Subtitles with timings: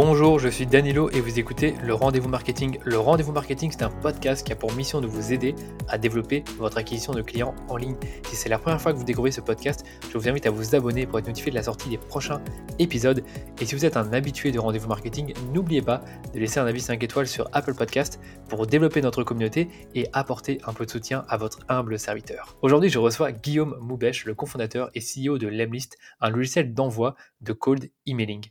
[0.00, 2.78] Bonjour, je suis Danilo et vous écoutez Le Rendez-vous Marketing.
[2.84, 5.56] Le Rendez-vous Marketing, c'est un podcast qui a pour mission de vous aider
[5.88, 7.96] à développer votre acquisition de clients en ligne.
[8.28, 10.76] Si c'est la première fois que vous découvrez ce podcast, je vous invite à vous
[10.76, 12.40] abonner pour être notifié de la sortie des prochains
[12.78, 13.24] épisodes.
[13.60, 16.80] Et si vous êtes un habitué de Rendez-vous Marketing, n'oubliez pas de laisser un avis
[16.80, 21.24] 5 étoiles sur Apple Podcast pour développer notre communauté et apporter un peu de soutien
[21.28, 22.56] à votre humble serviteur.
[22.62, 27.52] Aujourd'hui, je reçois Guillaume Moubèche, le cofondateur et CEO de Lemlist, un logiciel d'envoi de
[27.52, 28.48] cold emailing.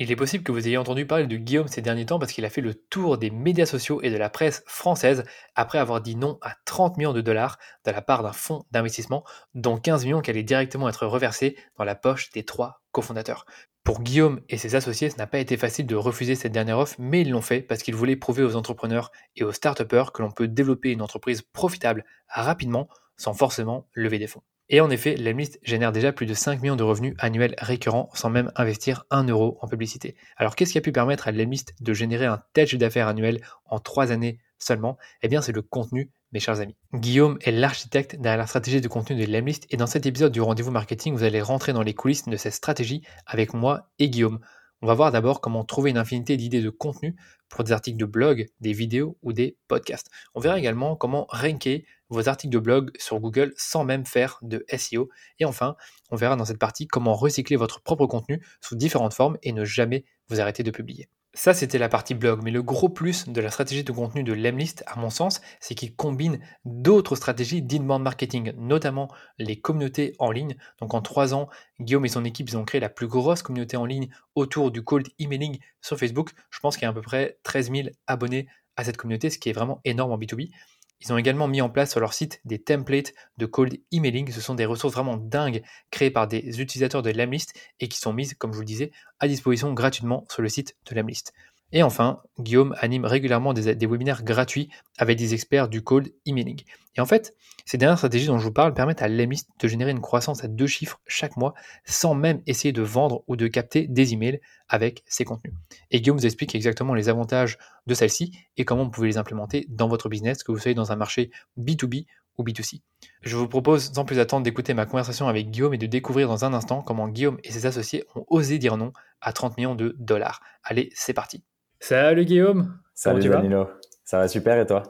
[0.00, 2.44] Il est possible que vous ayez entendu parler de Guillaume ces derniers temps parce qu'il
[2.44, 5.24] a fait le tour des médias sociaux et de la presse française
[5.56, 9.24] après avoir dit non à 30 millions de dollars de la part d'un fonds d'investissement,
[9.54, 13.44] dont 15 millions qui allaient directement être reversés dans la poche des trois cofondateurs.
[13.82, 16.94] Pour Guillaume et ses associés, ce n'a pas été facile de refuser cette dernière offre,
[17.00, 20.30] mais ils l'ont fait parce qu'ils voulaient prouver aux entrepreneurs et aux start que l'on
[20.30, 24.44] peut développer une entreprise profitable rapidement sans forcément lever des fonds.
[24.70, 28.28] Et en effet, Lemlist génère déjà plus de 5 millions de revenus annuels récurrents sans
[28.28, 30.14] même investir 1 euro en publicité.
[30.36, 33.40] Alors qu'est-ce qui a pu permettre à Lemlist de générer un tel chiffre d'affaires annuel
[33.64, 34.98] en 3 années seulement?
[35.22, 36.76] Eh bien c'est le contenu, mes chers amis.
[36.92, 40.42] Guillaume est l'architecte derrière la stratégie de contenu de Lemlist et dans cet épisode du
[40.42, 44.40] rendez-vous marketing, vous allez rentrer dans les coulisses de cette stratégie avec moi et Guillaume.
[44.80, 47.16] On va voir d'abord comment trouver une infinité d'idées de contenu
[47.48, 50.08] pour des articles de blog, des vidéos ou des podcasts.
[50.34, 54.64] On verra également comment ranker vos articles de blog sur Google sans même faire de
[54.76, 55.08] SEO.
[55.38, 55.76] Et enfin,
[56.10, 59.64] on verra dans cette partie comment recycler votre propre contenu sous différentes formes et ne
[59.64, 61.08] jamais vous arrêter de publier.
[61.34, 64.32] Ça, c'était la partie blog, mais le gros plus de la stratégie de contenu de
[64.32, 70.32] Lemlist, à mon sens, c'est qu'il combine d'autres stratégies d'inbound marketing, notamment les communautés en
[70.32, 70.56] ligne.
[70.80, 71.48] Donc en trois ans,
[71.80, 75.06] Guillaume et son équipe, ont créé la plus grosse communauté en ligne autour du cold
[75.18, 76.30] emailing sur Facebook.
[76.50, 79.38] Je pense qu'il y a à peu près 13 000 abonnés à cette communauté, ce
[79.38, 80.50] qui est vraiment énorme en B2B.
[81.00, 84.30] Ils ont également mis en place sur leur site des templates de cold emailing.
[84.32, 88.12] Ce sont des ressources vraiment dingues créées par des utilisateurs de Lemlist et qui sont
[88.12, 88.90] mises, comme je vous le disais,
[89.20, 91.32] à disposition gratuitement sur le site de Lemlist.
[91.72, 96.62] Et enfin, Guillaume anime régulièrement des, webinaires gratuits avec des experts du cold emailing.
[96.96, 97.34] Et en fait,
[97.66, 100.48] ces dernières stratégies dont je vous parle permettent à Lemlist de générer une croissance à
[100.48, 101.52] deux chiffres chaque mois
[101.84, 105.52] sans même essayer de vendre ou de capter des emails avec ces contenus.
[105.90, 109.66] Et Guillaume vous explique exactement les avantages de celles-ci et comment vous pouvez les implémenter
[109.68, 112.06] dans votre business, que vous soyez dans un marché B2B
[112.38, 112.80] ou B2C.
[113.20, 116.44] Je vous propose sans plus attendre d'écouter ma conversation avec Guillaume et de découvrir dans
[116.44, 119.94] un instant comment Guillaume et ses associés ont osé dire non à 30 millions de
[119.98, 120.40] dollars.
[120.62, 121.42] Allez, c'est parti.
[121.80, 122.78] Salut Guillaume.
[122.94, 123.68] Salut Danilo.
[124.04, 124.82] Ça va super et toi?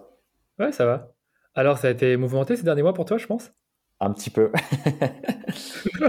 [0.59, 1.13] Ouais, ça va.
[1.55, 3.53] Alors, ça a été mouvementé ces derniers mois pour toi, je pense?
[4.01, 4.51] Un petit peu.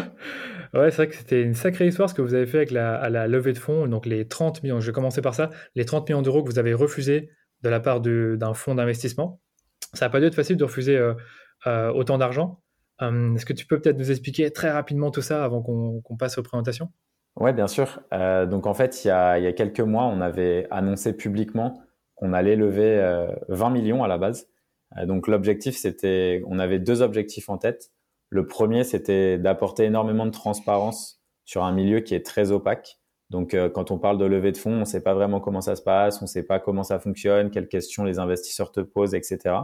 [0.73, 2.95] ouais, c'est vrai que c'était une sacrée histoire ce que vous avez fait avec la,
[2.95, 3.87] à la levée de fonds.
[3.87, 6.59] Donc, les 30 millions, je vais commencer par ça, les 30 millions d'euros que vous
[6.59, 7.29] avez refusés
[7.61, 9.41] de la part d'un fonds d'investissement.
[9.93, 11.13] Ça n'a pas dû être facile de refuser euh,
[11.67, 12.61] euh, autant d'argent.
[12.99, 16.37] Hum, est-ce que tu peux peut-être nous expliquer très rapidement tout ça avant qu'on passe
[16.37, 16.91] aux présentations?
[17.39, 18.01] Oui, bien sûr.
[18.13, 21.15] Euh, donc en fait, il y, a, il y, a, quelques mois, on avait annoncé
[21.15, 21.81] publiquement
[22.15, 22.97] qu'on allait lever
[23.47, 24.47] 20 euh, millions à la base.
[24.97, 27.91] Euh, donc l'objectif, c'était, on avait deux objectifs en tête.
[28.29, 32.99] Le premier, c'était d'apporter énormément de transparence sur un milieu qui est très opaque.
[33.29, 35.75] Donc quand on parle de levée de fonds, on ne sait pas vraiment comment ça
[35.75, 39.13] se passe, on ne sait pas comment ça fonctionne, quelles questions les investisseurs te posent,
[39.13, 39.55] etc.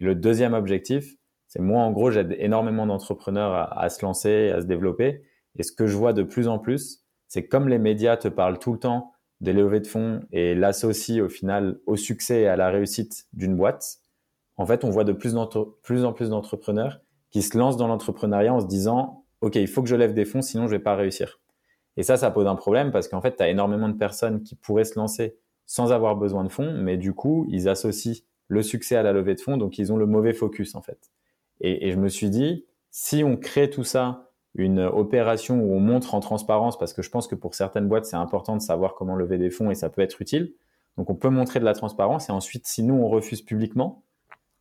[0.00, 1.16] Et le deuxième objectif,
[1.48, 5.22] c'est moi, en gros, j'aide énormément d'entrepreneurs à se lancer, à se développer.
[5.58, 7.01] Et ce que je vois de plus en plus,
[7.32, 11.24] c'est comme les médias te parlent tout le temps des levées de fonds et l'associent
[11.24, 14.00] au final au succès et à la réussite d'une boîte,
[14.58, 15.46] en fait, on voit de plus en
[16.12, 17.00] plus d'entrepreneurs
[17.30, 20.26] qui se lancent dans l'entrepreneuriat en se disant, OK, il faut que je lève des
[20.26, 21.40] fonds, sinon je vais pas réussir.
[21.96, 24.54] Et ça, ça pose un problème parce qu'en fait, tu as énormément de personnes qui
[24.54, 28.96] pourraient se lancer sans avoir besoin de fonds, mais du coup, ils associent le succès
[28.96, 31.10] à la levée de fonds, donc ils ont le mauvais focus en fait.
[31.62, 36.14] Et je me suis dit, si on crée tout ça une opération où on montre
[36.14, 39.16] en transparence, parce que je pense que pour certaines boîtes, c'est important de savoir comment
[39.16, 40.54] lever des fonds et ça peut être utile.
[40.98, 44.04] Donc on peut montrer de la transparence et ensuite, si nous, on refuse publiquement,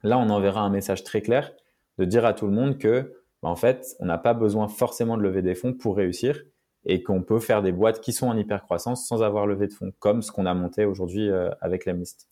[0.03, 1.51] là, on enverra un message très clair
[1.97, 3.13] de dire à tout le monde que,
[3.43, 6.41] bah, en fait, on n'a pas besoin forcément de lever des fonds pour réussir
[6.85, 9.91] et qu'on peut faire des boîtes qui sont en hypercroissance sans avoir levé de fonds,
[9.99, 12.27] comme ce qu'on a monté aujourd'hui euh, avec l'Amist.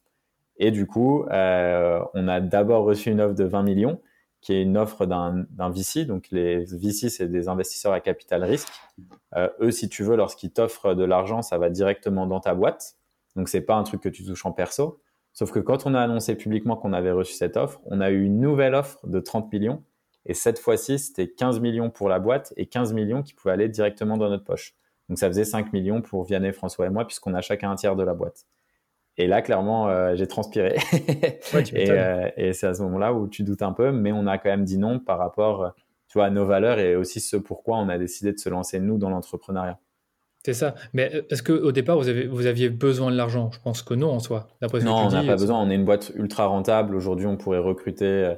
[0.57, 4.01] Et du coup, euh, on a d'abord reçu une offre de 20 millions
[4.41, 6.05] qui est une offre d'un VC.
[6.05, 8.69] Donc les VC, c'est des investisseurs à capital risque.
[9.35, 12.95] Euh, eux, si tu veux, lorsqu'ils t'offrent de l'argent, ça va directement dans ta boîte.
[13.35, 15.01] Donc c'est pas un truc que tu touches en perso.
[15.33, 18.23] Sauf que quand on a annoncé publiquement qu'on avait reçu cette offre, on a eu
[18.23, 19.83] une nouvelle offre de 30 millions.
[20.25, 23.69] Et cette fois-ci, c'était 15 millions pour la boîte et 15 millions qui pouvaient aller
[23.69, 24.75] directement dans notre poche.
[25.07, 27.95] Donc ça faisait 5 millions pour Vianney, François et moi, puisqu'on a chacun un tiers
[27.95, 28.45] de la boîte.
[29.19, 30.77] Et là, clairement, euh, j'ai transpiré.
[31.53, 34.49] Euh, et, c'est à ce moment-là où tu doutes un peu, mais on a quand
[34.49, 35.73] même dit non par rapport
[36.07, 38.79] tu vois, à nos valeurs et aussi ce pourquoi on a décidé de se lancer,
[38.79, 39.79] nous, dans l'entrepreneuriat.
[40.45, 40.75] C'est ça.
[40.93, 43.49] Mais euh, est-ce qu'au départ, vous, avez, vous aviez besoin de l'argent?
[43.51, 44.47] Je pense que non en soi.
[44.61, 45.61] non, on n'a pas besoin.
[45.61, 46.95] On est une boîte ultra rentable.
[46.95, 48.33] Aujourd'hui, on pourrait recruter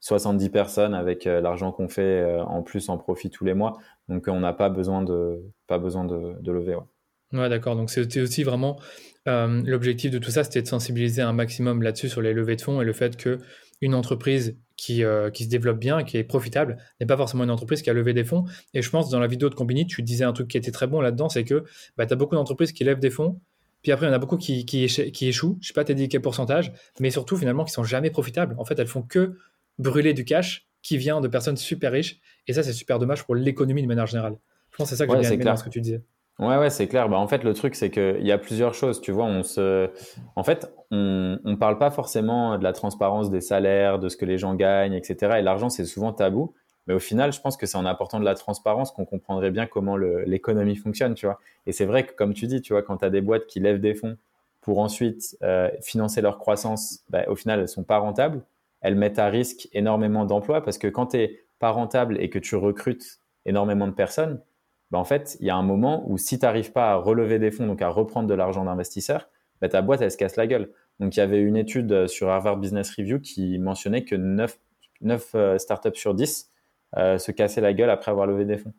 [0.00, 3.78] 70 personnes avec l'argent qu'on fait en plus en profit tous les mois.
[4.08, 6.74] Donc, on n'a pas besoin de, pas besoin de, de lever.
[6.74, 7.76] Ouais, ouais d'accord.
[7.76, 8.76] Donc, c'était aussi vraiment
[9.26, 12.80] l'objectif de tout ça, c'était de sensibiliser un maximum là-dessus sur les levées de fonds
[12.80, 13.38] et le fait que
[13.82, 17.50] une entreprise qui, euh, qui se développe bien, qui est profitable, n'est pas forcément une
[17.50, 18.44] entreprise qui a levé des fonds.
[18.74, 20.86] Et je pense, dans la vidéo de Combini, tu disais un truc qui était très
[20.86, 21.64] bon là-dedans, c'est que
[21.96, 23.40] bah, tu as beaucoup d'entreprises qui lèvent des fonds,
[23.82, 25.58] puis après, il y en a beaucoup qui, qui, qui échouent.
[25.60, 28.56] Je sais pas, t'as dit quel pourcentage, mais surtout, finalement, qui sont jamais profitables.
[28.58, 29.38] En fait, elles font que
[29.78, 32.18] brûler du cash qui vient de personnes super riches.
[32.48, 34.38] Et ça, c'est super dommage pour l'économie de manière générale.
[34.72, 36.02] Je pense que c'est ça que j'ai bien aimé dans ce que tu disais.
[36.38, 37.08] Ouais, ouais, c'est clair.
[37.08, 39.00] Bah, en fait, le truc, c'est qu'il y a plusieurs choses.
[39.00, 39.90] Tu vois, on se,
[40.36, 44.26] en fait, on, on parle pas forcément de la transparence des salaires, de ce que
[44.26, 45.38] les gens gagnent, etc.
[45.38, 46.52] Et l'argent, c'est souvent tabou.
[46.86, 49.66] Mais au final, je pense que c'est en apportant de la transparence qu'on comprendrait bien
[49.66, 51.40] comment l'économie fonctionne, tu vois.
[51.66, 53.58] Et c'est vrai que, comme tu dis, tu vois, quand tu as des boîtes qui
[53.58, 54.16] lèvent des fonds
[54.60, 58.42] pour ensuite euh, financer leur croissance, bah, au final, elles sont pas rentables.
[58.82, 62.38] Elles mettent à risque énormément d'emplois parce que quand tu n'es pas rentable et que
[62.38, 64.38] tu recrutes énormément de personnes,
[64.90, 67.38] bah, en fait, il y a un moment où si tu n'arrives pas à relever
[67.38, 69.28] des fonds, donc à reprendre de l'argent d'investisseurs,
[69.60, 70.70] bah, ta boîte, elle se casse la gueule.
[71.00, 74.58] Donc, il y avait une étude euh, sur Harvard Business Review qui mentionnait que 9,
[75.02, 76.50] 9 euh, startups sur 10
[76.96, 78.72] euh, se cassaient la gueule après avoir levé des fonds.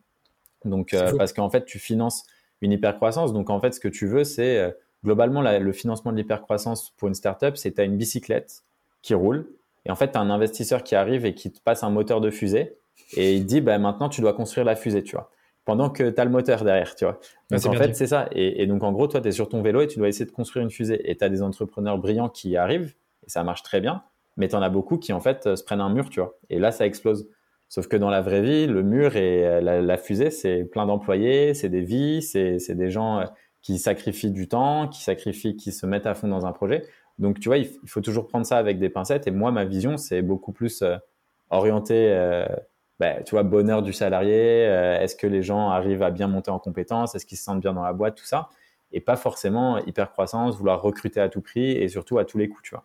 [0.64, 2.24] Donc, parce qu'en fait, tu finances
[2.62, 3.32] une hypercroissance.
[3.32, 7.14] Donc, en fait, ce que tu veux, c'est globalement le financement de l'hypercroissance pour une
[7.14, 8.64] startup, c'est tu as une bicyclette
[9.00, 9.48] qui roule.
[9.86, 12.20] Et en fait, tu as un investisseur qui arrive et qui te passe un moteur
[12.20, 12.76] de fusée
[13.16, 15.30] et il dit bah, maintenant, tu dois construire la fusée, tu vois
[15.68, 17.20] pendant que tu as le moteur derrière, tu vois.
[17.50, 18.26] Donc en fait, c'est ça.
[18.32, 20.30] Et, donc en gros, toi, tu es sur ton vélo et tu dois essayer de
[20.30, 21.10] construire une fusée.
[21.10, 22.94] Et tu as des entrepreneurs brillants qui arrivent,
[23.26, 24.02] et ça marche très bien,
[24.38, 26.38] mais tu en as beaucoup qui en fait se prennent un mur, tu vois.
[26.48, 27.28] Et là, ça explose.
[27.68, 31.52] Sauf que dans la vraie vie, le mur et euh, la, fusée, c'est plein d'employés,
[31.52, 33.24] c'est des vies, c'est des gens euh,
[33.60, 36.86] qui sacrifient du temps, qui sacrifient, qui se mettent à fond dans un projet.
[37.18, 39.26] Donc, tu vois, il, faut toujours prendre ça avec des pincettes.
[39.26, 40.96] Et moi, ma vision, c'est beaucoup plus euh,
[41.50, 42.08] orienté
[42.98, 46.50] bah, tu vois, bonheur du salarié, euh, est-ce que les gens arrivent à bien monter
[46.50, 48.48] en compétences, est-ce qu'ils se sentent bien dans la boîte, tout ça,
[48.92, 52.48] et pas forcément hyper croissance, vouloir recruter à tout prix et surtout à tous les
[52.48, 52.84] coups, tu vois.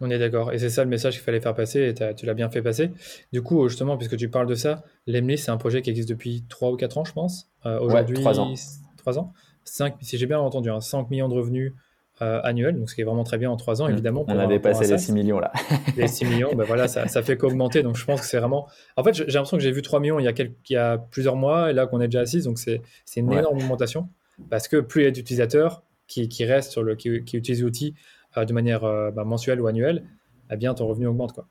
[0.00, 2.34] On est d'accord, et c'est ça le message qu'il fallait faire passer, et tu l'as
[2.34, 2.90] bien fait passer.
[3.32, 6.44] Du coup, justement, puisque tu parles de ça, Lemly, c'est un projet qui existe depuis
[6.48, 7.52] 3 ou 4 ans, je pense.
[7.66, 8.52] Euh, Aujourd'hui, 3 ans.
[8.96, 9.32] 3 ans
[9.64, 11.72] 5, si j'ai bien entendu, 5 hein, millions de revenus
[12.22, 13.92] euh, annuel, donc ce qui est vraiment très bien en trois ans, mmh.
[13.92, 14.24] évidemment.
[14.28, 15.52] On a dépassé les 6 millions là.
[15.96, 18.68] les 6 millions, ben voilà, ça, ça fait qu'augmenter, donc je pense que c'est vraiment.
[18.96, 20.76] En fait, j'ai l'impression que j'ai vu 3 millions il y, a quelques, il y
[20.76, 22.80] a plusieurs mois, et là qu'on est déjà à 6, donc c'est
[23.16, 24.08] une énorme augmentation,
[24.50, 27.62] parce que plus il y a d'utilisateurs qui, qui, restent sur le, qui, qui utilisent
[27.62, 27.94] l'outil
[28.36, 30.04] euh, de manière euh, bah, mensuelle ou annuelle,
[30.50, 31.32] eh bien ton revenu augmente.
[31.32, 31.46] Quoi.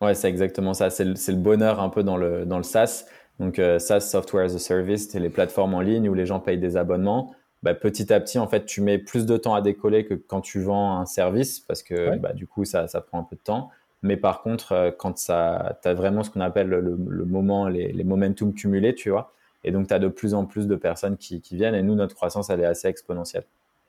[0.00, 0.88] Ouais, c'est exactement ça.
[0.90, 3.04] C'est le, le, bonheur un peu dans le, dans le SaaS.
[3.40, 6.58] Donc, SaaS, Software as a Service, c'est les plateformes en ligne où les gens payent
[6.58, 7.34] des abonnements.
[7.64, 10.42] Bah, petit à petit, en fait, tu mets plus de temps à décoller que quand
[10.42, 13.40] tu vends un service parce que bah, du coup, ça, ça, prend un peu de
[13.40, 13.70] temps.
[14.02, 18.04] Mais par contre, euh, quand tu as vraiment ce qu'on appelle le, moment, les, les,
[18.04, 19.32] momentum cumulés, tu vois,
[19.64, 21.94] et donc tu as de plus en plus de personnes qui, qui, viennent et nous,
[21.94, 23.44] notre croissance, elle est assez exponentielle.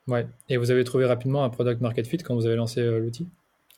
[0.08, 0.26] Ouais.
[0.48, 3.28] Et vous avez trouvé rapidement un product market fit quand vous avez lancé euh, l'outil?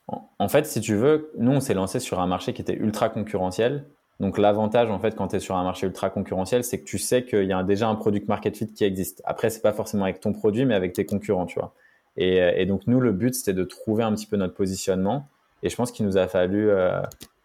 [0.07, 3.09] En, fait, si tu veux, nous, on s'est lancé sur un marché qui était ultra
[3.09, 3.85] concurrentiel.
[4.21, 6.99] Donc l'avantage en fait quand tu es sur un marché ultra concurrentiel, c'est que tu
[6.99, 9.23] sais qu'il y a déjà un product market fit qui existe.
[9.25, 11.73] Après c'est pas forcément avec ton produit mais avec tes concurrents, tu vois.
[12.17, 15.29] Et, et donc nous le but c'était de trouver un petit peu notre positionnement
[15.63, 17.01] et je pense qu'il nous a fallu euh,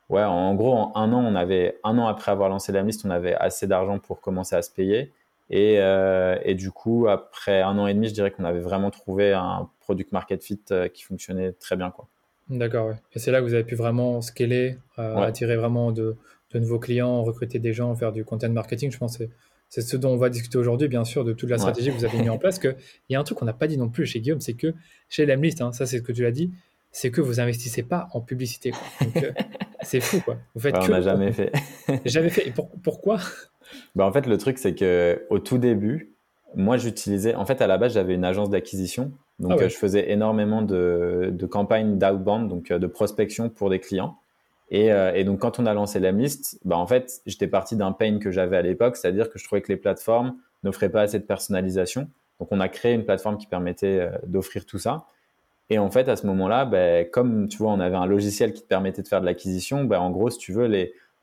[0.10, 3.06] ouais en gros en un an on avait un an après avoir lancé la liste
[3.06, 5.12] on avait assez d'argent pour commencer à se payer
[5.52, 8.90] et, euh, et du coup après un an et demi je dirais qu'on avait vraiment
[8.90, 12.08] trouvé un product market fit euh, qui fonctionnait très bien quoi.
[12.50, 12.96] D'accord, ouais.
[13.14, 16.18] Et c'est là que vous avez pu vraiment scaler, euh, attirer vraiment de,
[16.60, 18.92] de nouveaux clients, recruter des gens, faire du content marketing.
[18.92, 19.26] Je pense que
[19.70, 22.06] c'est ce dont on va discuter aujourd'hui, bien sûr, de toute la stratégie que vous
[22.06, 22.60] avez mis en place.
[22.64, 24.74] Il y a un truc qu'on n'a pas dit non plus chez Guillaume, c'est que
[25.10, 26.52] chez Lemlist, hein, ça c'est ce que tu l'as dit,
[26.92, 28.72] c'est que vous investissez pas en publicité.
[29.18, 29.32] Euh,
[29.82, 30.38] c'est fou, quoi.
[30.54, 31.52] Vous faites que, on n'a jamais fait.
[32.06, 32.48] jamais fait.
[32.48, 33.18] Et pourquoi?
[33.96, 36.14] Bah, En fait, le truc, c'est que au tout début,
[36.56, 37.34] moi, j'utilisais.
[37.34, 39.12] En fait, à la base, j'avais une agence d'acquisition.
[39.40, 43.80] Donc, ah je faisais énormément de, de campagnes d'outbound, donc euh, de prospection pour des
[43.80, 44.20] clients.
[44.74, 48.18] Euh, et, donc, quand on a lancé l'Amlist, bah, en fait, j'étais parti d'un pain
[48.20, 51.26] que j'avais à l'époque, c'est-à-dire que je trouvais que les plateformes n'offraient pas assez de
[51.26, 52.10] personnalisation.
[52.40, 55.06] Donc, on a créé une plateforme qui permettait euh, d'offrir tout ça.
[55.70, 58.64] Et en fait, à ce moment-là, bah, comme tu vois, on avait un logiciel qui
[58.64, 60.70] te permettait de faire de l'acquisition, bah, en gros, si tu veux,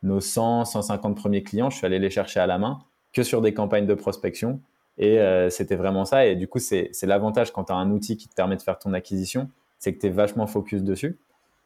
[0.03, 2.79] nos 100, 150 premiers clients, je suis allé les chercher à la main
[3.13, 4.61] que sur des campagnes de prospection.
[4.97, 6.27] Et euh, c'était vraiment ça.
[6.27, 8.79] Et du coup, c'est l'avantage quand tu as un outil qui te permet de faire
[8.79, 11.19] ton acquisition, c'est que tu es vachement focus dessus.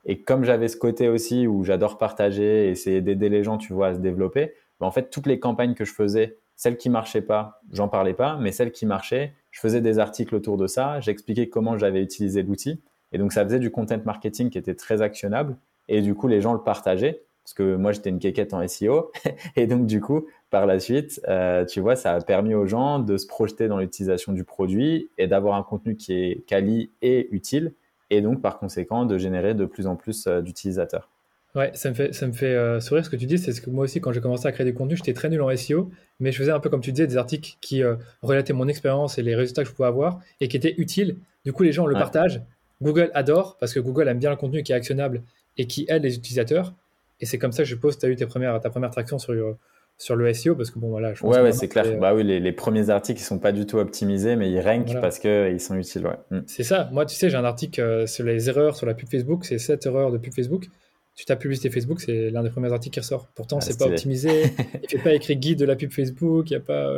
[0.07, 3.89] Et comme j'avais ce côté aussi où j'adore partager, essayer d'aider les gens, tu vois,
[3.89, 7.23] à se développer, bah, en fait, toutes les campagnes que je faisais Celles qui marchaient
[7.23, 11.01] pas, j'en parlais pas, mais celles qui marchaient, je faisais des articles autour de ça,
[11.01, 12.81] j'expliquais comment j'avais utilisé l'outil.
[13.13, 15.57] Et donc, ça faisait du content marketing qui était très actionnable.
[15.89, 19.13] Et du coup, les gens le partageaient parce que moi, j'étais une quéquette en SEO.
[19.57, 22.99] et donc, du coup, par la suite, euh, tu vois, ça a permis aux gens
[22.99, 27.29] de se projeter dans l'utilisation du produit et d'avoir un contenu qui est quali et
[27.33, 27.75] utile.
[28.11, 31.11] Et donc, par conséquent, de générer de plus en plus euh, d'utilisateurs.
[31.55, 33.39] Ouais, ça me fait, ça me fait euh, sourire ce que tu dis.
[33.39, 35.41] C'est ce que moi aussi, quand j'ai commencé à créer des contenus, j'étais très nul
[35.41, 37.83] en SEO, mais je faisais un peu comme tu disais, des articles qui
[38.23, 41.17] relataient mon expérience et les résultats que je pouvais avoir et qui étaient utiles.
[41.45, 42.43] Du coup, les gens le partagent.
[42.83, 45.23] Google adore parce que Google aime bien le contenu qui est actionnable
[45.57, 46.75] et qui aide les utilisateurs.
[47.21, 48.91] Et c'est comme ça que je suppose que tu as eu tes premières, ta première
[48.91, 49.57] traction sur,
[49.97, 51.15] sur le SEO parce que bon, voilà.
[51.15, 51.99] Je ouais, ouais, c'est clair.
[51.99, 55.01] Bah oui, les, les, premiers articles, ils sont pas du tout optimisés, mais ils rankent
[55.01, 56.07] parce qu'ils sont utiles.
[56.07, 56.17] Ouais.
[56.31, 56.41] Mm.
[56.47, 56.89] C'est ça.
[56.93, 59.45] Moi, tu sais, j'ai un article euh, sur les erreurs sur la pub Facebook.
[59.45, 60.67] C'est 7 erreurs de pub Facebook.
[61.15, 63.29] Tu tapes publicité Facebook, c'est l'un des premiers articles qui ressort.
[63.37, 64.53] Pourtant, ah, c'est pas optimisé.
[64.83, 66.51] il fait pas écrit guide de la pub Facebook.
[66.51, 66.97] Il y a pas.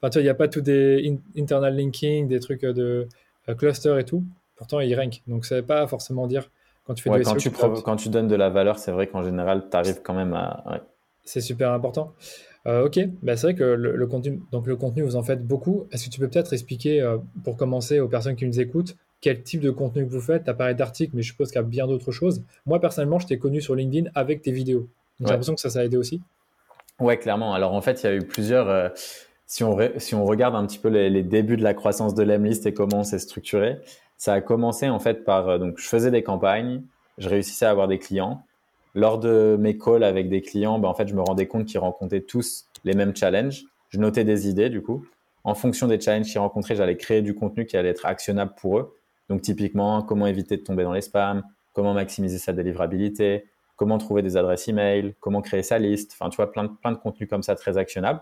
[0.00, 3.08] Enfin, tu il n'y a pas tout des internal linking, des trucs de
[3.48, 4.22] euh, cluster et tout.
[4.54, 5.22] Pourtant, il rank.
[5.26, 6.48] Donc, ça veut pas forcément dire
[6.86, 9.66] quand tu fais quand, tu quand tu donnes de la valeur, c'est vrai qu'en général,
[9.70, 10.80] tu arrives quand même à.
[11.28, 12.14] C'est super important.
[12.66, 15.86] Euh, ok, bah, c'est vrai que le, contenu, donc le contenu, vous en faites beaucoup.
[15.92, 19.42] Est-ce que tu peux peut-être expliquer, euh, pour commencer, aux personnes qui nous écoutent, quel
[19.42, 20.44] type de contenu vous faites?
[20.44, 22.42] Tu as parlé d'articles, mais je suppose qu'il y a bien d'autres choses.
[22.64, 24.88] Moi, personnellement, je t'ai connu sur LinkedIn avec tes vidéos.
[25.20, 26.22] J'ai l'impression que ça, ça a aidé aussi.
[26.98, 27.52] Ouais, clairement.
[27.52, 28.70] Alors, en fait, il y a eu plusieurs.
[28.70, 28.88] Euh,
[29.46, 32.22] si, on si on regarde un petit peu les, les débuts de la croissance de
[32.22, 33.78] l'Emlist et comment on s'est structuré,
[34.16, 35.58] ça a commencé en fait par.
[35.58, 36.82] donc, je faisais des campagnes,
[37.18, 38.44] je réussissais à avoir des clients
[38.94, 41.78] lors de mes calls avec des clients, ben, en fait, je me rendais compte qu'ils
[41.78, 43.64] rencontraient tous les mêmes challenges.
[43.90, 45.06] Je notais des idées, du coup.
[45.44, 48.78] En fonction des challenges qu'ils rencontraient, j'allais créer du contenu qui allait être actionnable pour
[48.78, 48.94] eux.
[49.28, 51.42] Donc, typiquement, comment éviter de tomber dans les spams,
[51.72, 53.44] comment maximiser sa délivrabilité,
[53.76, 56.16] comment trouver des adresses email, comment créer sa liste?
[56.18, 58.20] Enfin, tu vois, plein de, plein de contenus comme ça très actionnables.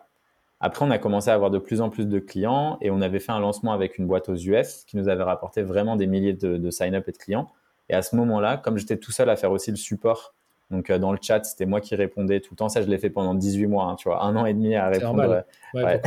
[0.61, 3.19] Après, on a commencé à avoir de plus en plus de clients et on avait
[3.19, 6.33] fait un lancement avec une boîte aux US qui nous avait rapporté vraiment des milliers
[6.33, 7.49] de, de sign-up et de clients.
[7.89, 10.35] Et à ce moment-là, comme j'étais tout seul à faire aussi le support
[10.71, 12.69] donc euh, dans le chat, c'était moi qui répondais tout le temps.
[12.69, 14.89] Ça, je l'ai fait pendant 18 mois, hein, tu vois, un an et demi à
[14.89, 15.17] répondre.
[15.17, 15.45] Normal.
[15.75, 16.01] Ouais,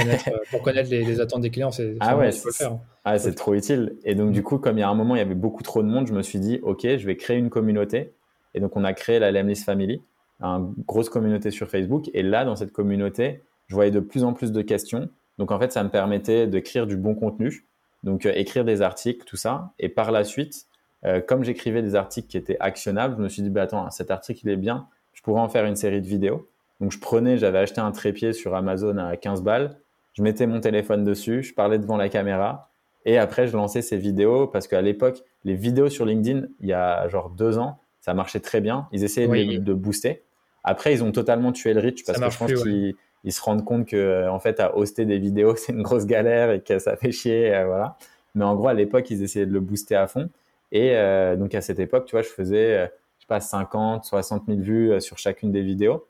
[0.52, 2.74] Pour, connaître, euh, les, attentes des clients, c'est ah ouais, faire.
[2.74, 2.80] Hein.
[3.06, 3.96] Ah, c'est trop utile.
[4.04, 5.82] Et donc du coup, comme il y a un moment, il y avait beaucoup trop
[5.82, 8.14] de monde, je me suis dit, ok, je vais créer une communauté.
[8.54, 10.02] Et donc on a créé la Lemlist Family,
[10.42, 12.10] une grosse communauté sur Facebook.
[12.14, 15.10] Et là, dans cette communauté, je voyais de plus en plus de questions.
[15.38, 17.66] Donc en fait, ça me permettait d'écrire du bon contenu,
[18.04, 19.72] donc euh, écrire des articles, tout ça.
[19.80, 20.68] Et par la suite,
[21.06, 24.12] euh, comme j'écrivais des articles qui étaient actionnables, je me suis dit, bah, attends, cet
[24.12, 26.50] article, il est bien, je pourrais en faire une série de vidéos.
[26.80, 29.78] Donc, je prenais, j'avais acheté un trépied sur Amazon à 15 balles,
[30.14, 32.70] je mettais mon téléphone dessus, je parlais devant la caméra,
[33.06, 36.74] et après, je lançais ces vidéos parce qu'à l'époque, les vidéos sur LinkedIn, il y
[36.74, 38.88] a genre deux ans, ça marchait très bien.
[38.92, 39.28] Ils essayaient
[39.60, 40.24] de, booster.
[40.64, 43.88] Après, ils ont totalement tué le reach parce que je pense qu'ils se rendent compte
[43.88, 47.12] que, en fait, à hoster des vidéos, c'est une grosse galère et que ça fait
[47.12, 47.98] chier, euh, voilà.
[48.36, 50.30] Mais en gros, à l'époque, ils essayaient de le booster à fond.
[50.72, 52.86] Et euh, donc à cette époque, tu vois, je faisais, euh,
[53.18, 56.08] je sais pas, 50, 60 000 vues euh, sur chacune des vidéos.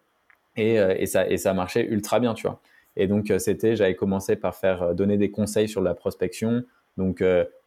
[0.58, 2.60] Et, et, ça, et ça marchait ultra bien, tu vois.
[2.98, 6.64] Et donc c'était, j'avais commencé par faire donner des conseils sur la prospection.
[6.98, 7.24] Donc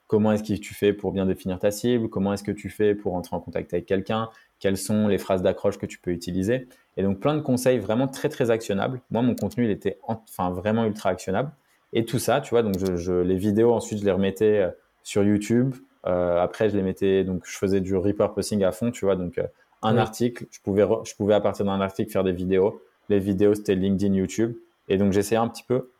[0.08, 2.10] comment est-ce que tu fais pour bien définir ta cible?
[2.10, 4.28] Comment est-ce que tu fais pour entrer en contact avec quelqu'un?
[4.58, 6.68] Quelles sont les phrases d'accroche que tu peux utiliser?
[6.98, 9.00] Et donc plein de conseils vraiment très très actionnables.
[9.10, 11.50] Moi, mon contenu, il était enfin vraiment ultra actionnable.
[11.94, 14.68] Et tout ça, tu vois, donc je, les vidéos ensuite, je les remettais
[15.02, 15.76] sur YouTube.
[16.06, 19.16] Euh, après, je les mettais, donc je faisais du repurposing à fond, tu vois.
[19.16, 19.46] Donc, euh,
[19.82, 22.82] un article, je pouvais, je pouvais à partir d'un article faire des vidéos.
[23.08, 24.54] Les vidéos, c'était LinkedIn, YouTube.
[24.88, 25.90] Et donc, j'essayais un petit peu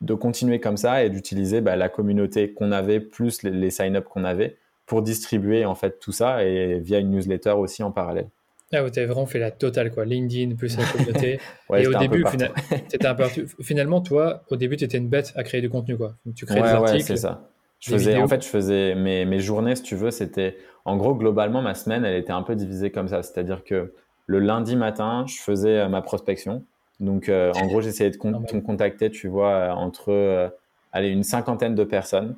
[0.00, 4.24] de continuer comme ça et d'utiliser bah, la communauté qu'on avait plus les, sign-up qu'on
[4.24, 8.28] avait pour distribuer en fait tout ça et via une newsletter aussi en parallèle.
[8.74, 10.04] Ah, tu avais vraiment fait la totale, quoi.
[10.06, 11.38] LinkedIn plus la communauté.
[11.76, 13.28] et au début, un peu...
[13.60, 16.14] finalement, toi, au début, tu étais une bête à créer du contenu, quoi.
[16.34, 16.94] tu crées des articles.
[16.94, 17.51] Ouais, c'est ça.
[17.82, 21.16] Je faisais, en fait, je faisais mes, mes journées, si tu veux, c'était, en gros,
[21.16, 23.24] globalement, ma semaine, elle était un peu divisée comme ça.
[23.24, 23.92] C'est-à-dire que
[24.26, 26.64] le lundi matin, je faisais euh, ma prospection.
[27.00, 30.52] Donc, euh, en gros, j'essayais de con contacter, tu vois, euh, entre,
[30.92, 32.36] allez, une cinquantaine de personnes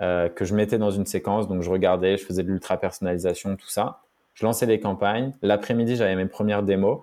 [0.00, 1.46] que je mettais dans une séquence.
[1.46, 4.00] Donc, je regardais, je faisais de l'ultra personnalisation, tout ça.
[4.34, 5.32] Je lançais les campagnes.
[5.42, 7.02] L'après-midi, j'avais mes premières démos.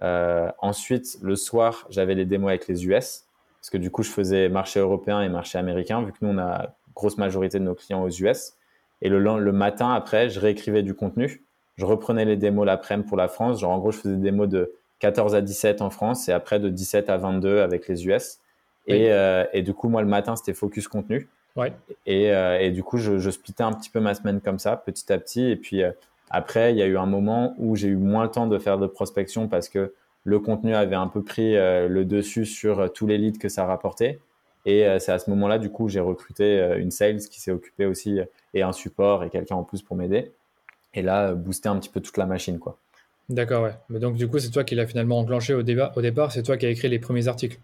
[0.00, 3.26] ensuite, le soir, j'avais les démos avec les US.
[3.60, 6.38] Parce que du coup, je faisais marché européen et marché américain, vu que nous, on
[6.38, 8.54] a grosse majorité de nos clients aux US.
[9.00, 11.44] Et le, le matin, après, je réécrivais du contenu.
[11.76, 13.60] Je reprenais les démos l'après-midi pour la France.
[13.60, 16.58] Genre, en gros, je faisais des démos de 14 à 17 en France et après
[16.58, 18.40] de 17 à 22 avec les US.
[18.88, 21.28] Et, euh, et, du coup, moi, le matin, c'était focus contenu.
[21.54, 21.72] Ouais.
[22.06, 24.76] Et, euh, et, du coup, je, je splittais un petit peu ma semaine comme ça,
[24.76, 25.44] petit à petit.
[25.44, 25.92] Et puis, euh,
[26.30, 28.78] après, il y a eu un moment où j'ai eu moins le temps de faire
[28.78, 29.92] de prospection parce que
[30.24, 34.18] le contenu avait un peu pris le dessus sur tous les leads que ça rapportait.
[34.66, 38.20] Et c'est à ce moment-là, du coup, j'ai recruté une sales qui s'est occupée aussi
[38.52, 40.32] et un support et quelqu'un en plus pour m'aider.
[40.94, 42.78] Et là, booster un petit peu toute la machine, quoi.
[43.28, 43.74] D'accord, ouais.
[43.90, 46.42] Mais donc, du coup, c'est toi qui l'as finalement enclenché au, débat, au départ, c'est
[46.42, 47.58] toi qui as écrit les premiers articles.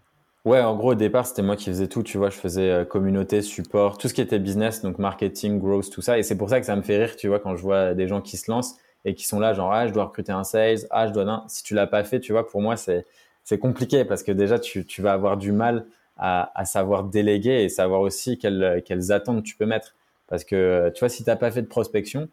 [0.45, 2.03] Ouais, en gros, au départ, c'était moi qui faisais tout.
[2.03, 5.89] Tu vois, je faisais euh, communauté, support, tout ce qui était business, donc marketing, growth,
[5.89, 6.19] tout ça.
[6.19, 8.07] Et c'est pour ça que ça me fait rire, tu vois, quand je vois des
[8.07, 8.75] gens qui se lancent
[9.05, 11.25] et qui sont là, genre, ah, je dois recruter un sales, ah, je dois.
[11.25, 11.41] Non.
[11.47, 13.05] Si tu l'as pas fait, tu vois, pour moi, c'est
[13.43, 15.85] c'est compliqué parce que déjà, tu, tu vas avoir du mal
[16.17, 19.95] à, à savoir déléguer et savoir aussi quelles, quelles attentes tu peux mettre.
[20.27, 22.29] Parce que, tu vois, si tu n'as pas fait de prospection,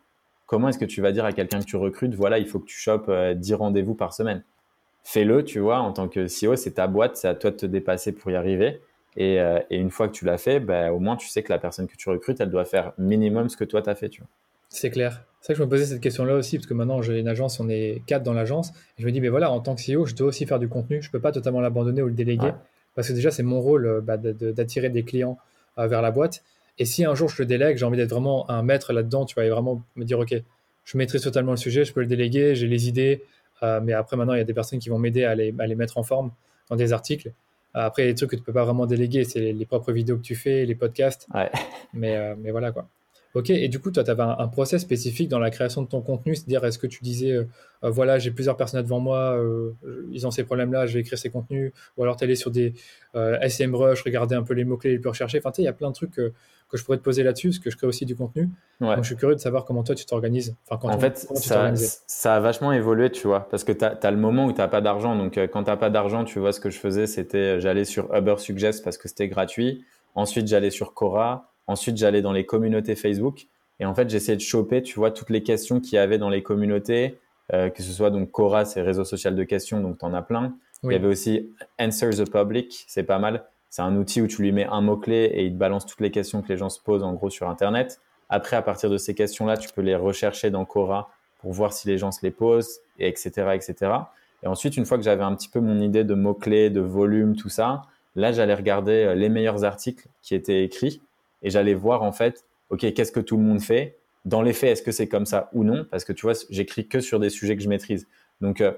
[0.47, 2.67] comment est-ce que tu vas dire à quelqu'un que tu recrutes, voilà, il faut que
[2.67, 4.45] tu chopes 10 euh, rendez-vous par semaine?
[5.05, 7.67] Fais-le, tu vois, en tant que CEO, c'est ta boîte, c'est à toi de te
[7.67, 8.81] dépasser pour y arriver.
[9.17, 11.59] Et, euh, une fois que tu l'as fait, ben, au moins tu sais que la
[11.59, 14.21] personne que tu recrutes, elle doit faire minimum ce que toi tu as fait, tu
[14.21, 14.29] vois.
[14.69, 15.25] C'est clair.
[15.41, 17.59] C'est ça que je me posais cette question-là aussi, parce que maintenant j'ai une agence,
[17.59, 20.07] on est quatre dans l'agence, et je me dis, mais voilà, en tant que CEO,
[20.07, 22.53] je dois aussi faire du contenu, je ne peux pas totalement l'abandonner ou le déléguer,
[22.95, 25.39] parce que déjà c'est mon rôle euh, bah, d'attirer des clients
[25.79, 26.43] euh, vers la boîte.
[26.79, 29.35] Et si un jour je le délègue, j'ai envie d'être vraiment un maître là-dedans, tu
[29.35, 30.35] vas vraiment me dire, ok,
[30.85, 33.23] je maîtrise totalement le sujet, je peux le déléguer, j'ai les idées,
[33.63, 35.99] euh, mais après, maintenant, il y a des personnes qui vont m'aider à les, mettre
[35.99, 36.33] en forme
[36.69, 37.33] dans des articles.
[37.75, 40.35] Après, les trucs que tu peux pas vraiment déléguer, c'est les, propres vidéos que tu
[40.35, 41.27] fais, les podcasts.
[41.95, 42.89] Mais, euh, mais voilà quoi.
[43.35, 46.03] Ok, et du coup, toi, tu avais un, process spécifique dans la création de ton
[46.03, 47.35] contenu, c'est-à-dire est-ce que tu disais,
[47.81, 49.43] voilà, j'ai plusieurs personnes devant moi,
[50.11, 52.75] ils ont ces problèmes-là, je vais écrire ces contenus, ou alors tu allais sur des
[53.15, 55.39] SMrush, regarder un peu les mots-clés les plus recherchés.
[55.39, 56.11] Enfin, tu sais, il y a plein de trucs
[56.73, 58.49] que je pourrais te poser là-dessus, parce que je crée aussi du contenu.
[58.81, 60.57] Donc, je suis curieux de savoir comment toi, tu t'organises.
[60.69, 64.47] Enfin, en fait, ça, a vachement évolué, tu vois, parce que tu as, le moment
[64.47, 65.17] où tu n'as pas d'argent.
[65.17, 67.61] Donc, euh, quand tu n'as pas d'argent, tu vois, ce que je faisais, c'était euh,
[67.61, 69.85] j'allais sur Uber Suggest parce que c'était gratuit.
[70.15, 71.52] Ensuite, j'allais sur Cora.
[71.73, 73.47] Ensuite, j'allais dans les communautés Facebook.
[73.81, 76.29] Et en fait, j'essayais de choper, tu vois, toutes les questions qu'il y avait dans
[76.29, 77.19] les communautés,
[77.55, 80.21] euh, que ce soit donc Cora, c'est réseau social de questions, donc tu en as
[80.21, 80.55] plein.
[80.83, 81.51] Il y avait aussi
[81.81, 83.45] Answer the Public, c'est pas mal.
[83.71, 86.11] C'est un outil où tu lui mets un mot-clé et il te balance toutes les
[86.11, 88.01] questions que les gens se posent en gros sur Internet.
[88.29, 91.89] Après, à partir de ces questions-là, tu peux les rechercher dans Cora pour voir si
[91.89, 93.93] les gens se les posent, et etc., etc.
[94.43, 97.35] Et ensuite, une fois que j'avais un petit peu mon idée de mots-clés, de volume,
[97.35, 97.83] tout ça,
[98.15, 101.01] là, j'allais regarder euh, les meilleurs articles qui étaient écrits
[101.43, 103.99] et j'allais voir en fait, OK, qu'est-ce que tout le monde fait?
[104.25, 105.85] Dans les faits, est-ce que c'est comme ça ou non?
[105.91, 108.07] Parce que tu vois, j'écris que sur des sujets que je maîtrise.
[108.41, 108.73] Donc, euh,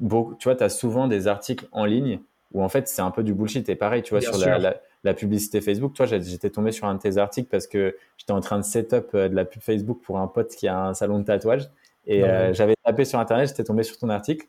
[0.00, 2.20] tu vois, tu as souvent des articles en ligne
[2.52, 3.68] où en fait c'est un peu du bullshit.
[3.68, 7.18] Et pareil, tu vois, sur la, publicité Facebook, toi, j'étais tombé sur un de tes
[7.18, 10.26] articles parce que j'étais en train de set-up euh, de la pub Facebook pour un
[10.26, 11.68] pote qui a un salon de tatouage.
[12.06, 14.46] Et euh, j'avais tapé sur Internet, j'étais tombé sur ton article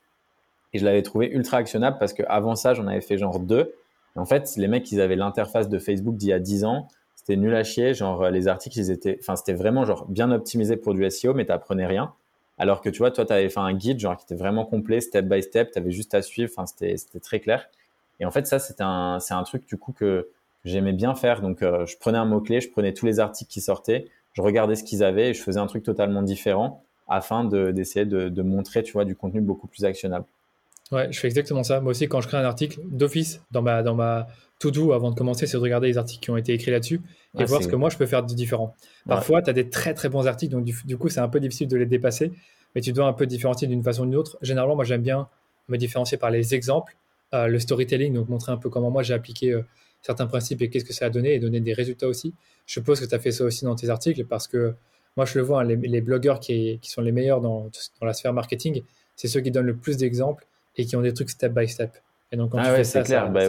[0.72, 3.74] et je l'avais trouvé ultra actionnable parce qu'avant ça, j'en avais fait genre deux.
[4.16, 6.88] Et en fait, les mecs, ils avaient l'interface de Facebook d'il y a 10 ans.
[7.26, 7.96] C'était nul à chier.
[7.96, 11.34] Genre, euh, les articles, ils étaient, enfin, c'était vraiment genre bien optimisé pour du SEO,
[11.34, 12.14] mais t'apprenais rien.
[12.60, 15.02] Alors que tu vois, toi, tu avais fait un guide genre qui était vraiment complet,
[15.02, 15.72] step by step.
[15.72, 16.52] Tu avais juste à suivre.
[16.56, 17.68] Enfin, c'était très clair.
[18.20, 20.30] Et en fait, ça, c'est un, c'est un truc du coup que
[20.66, 21.42] j'aimais bien faire.
[21.42, 24.76] Donc, euh, je prenais un mot-clé, je prenais tous les articles qui sortaient, je regardais
[24.76, 28.42] ce qu'ils avaient et je faisais un truc totalement différent afin de, d'essayer de, de,
[28.44, 30.26] montrer, tu vois, du contenu beaucoup plus actionnable.
[30.92, 31.82] Ouais, je fais exactement ça.
[31.82, 34.28] Moi aussi, quand je crée un article d'office dans ma, dans ma
[34.60, 37.02] to-do avant de commencer, c'est de regarder les articles qui ont été écrits là-dessus
[37.40, 38.76] et voir ce que moi je peux faire de différent.
[39.08, 41.68] Parfois, tu as des très très bons articles, donc du, coup, c'est un peu difficile
[41.68, 42.32] de les dépasser,
[42.76, 44.38] mais tu dois un peu différencier d'une façon ou d'une autre.
[44.42, 45.28] Généralement, moi, j'aime bien
[45.68, 46.96] me différencier par les exemples
[47.34, 49.64] euh, le storytelling, donc montrer un peu comment moi j'ai appliqué euh,
[50.02, 52.34] certains principes et qu'est-ce que ça a donné et donner des résultats aussi.
[52.68, 54.76] Je suppose que tu as fait ça aussi dans tes articles parce que
[55.18, 57.70] moi je le vois, hein, les, blogueurs qui, sont les meilleurs dans,
[58.02, 58.84] la sphère marketing,
[59.16, 60.46] c'est ceux qui donnent le plus d'exemples
[60.78, 61.92] et qui ont des trucs step by step.
[62.32, 63.30] Et donc quand ah tu fais ça, clair.
[63.30, 63.42] Bah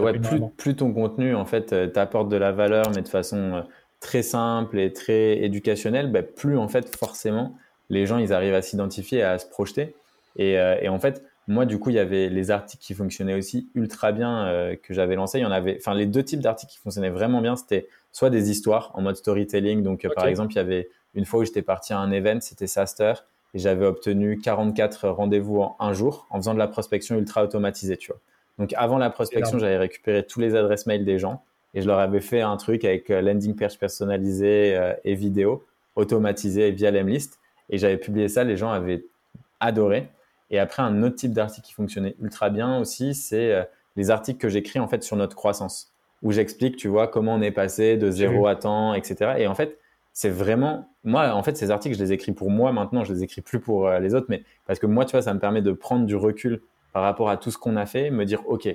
[0.57, 3.65] plus, ton contenu en fait euh, t'apporte de la valeur mais de façon
[4.01, 7.57] très simple et très éducationnelle, bah, plus en fait forcément
[7.89, 9.95] les gens ils arrivent à s'identifier et à se projeter.
[10.39, 13.69] Et, et en fait, moi, du coup, il y avait les articles qui fonctionnaient aussi
[13.75, 15.39] ultra bien euh, que j'avais lancés.
[15.39, 18.31] Il y en avait, enfin, les deux types d'articles qui fonctionnaient vraiment bien, c'était soit
[18.31, 19.83] des histoires en mode storytelling.
[19.83, 22.41] Donc, euh, par exemple, il y avait une fois où j'étais parti à un event,
[22.41, 23.25] c'était Saster,
[23.57, 27.97] et j'avais obtenu 44 rendez-vous en un jour en faisant de la prospection ultra automatisée,
[27.97, 28.21] tu vois.
[28.59, 31.43] Donc, avant la prospection, j'avais récupéré tous les adresses mail des gens
[31.73, 35.65] et je leur avais fait un truc avec euh, landing page personnalisé et vidéo
[35.95, 37.41] automatisé via l'Emlist.
[37.71, 39.05] Et j'avais publié ça, les gens avaient
[39.61, 40.09] adoré.
[40.51, 43.65] Et après, un autre type d'article qui fonctionnait ultra bien aussi, c'est euh,
[43.97, 45.93] les articles que j'écris en fait sur notre croissance,
[46.23, 49.35] où j'explique, tu vois, comment on est passé de zéro à temps, etc.
[49.39, 49.79] Et en fait,
[50.13, 53.23] c'est vraiment, moi, en fait, ces articles, je les écris pour moi maintenant, je les
[53.23, 55.63] écris plus pour euh, les autres, mais parce que moi, tu vois, ça me permet
[55.63, 56.61] de prendre du recul
[56.93, 58.69] par rapport à tout ce qu'on a fait, me dire, OK,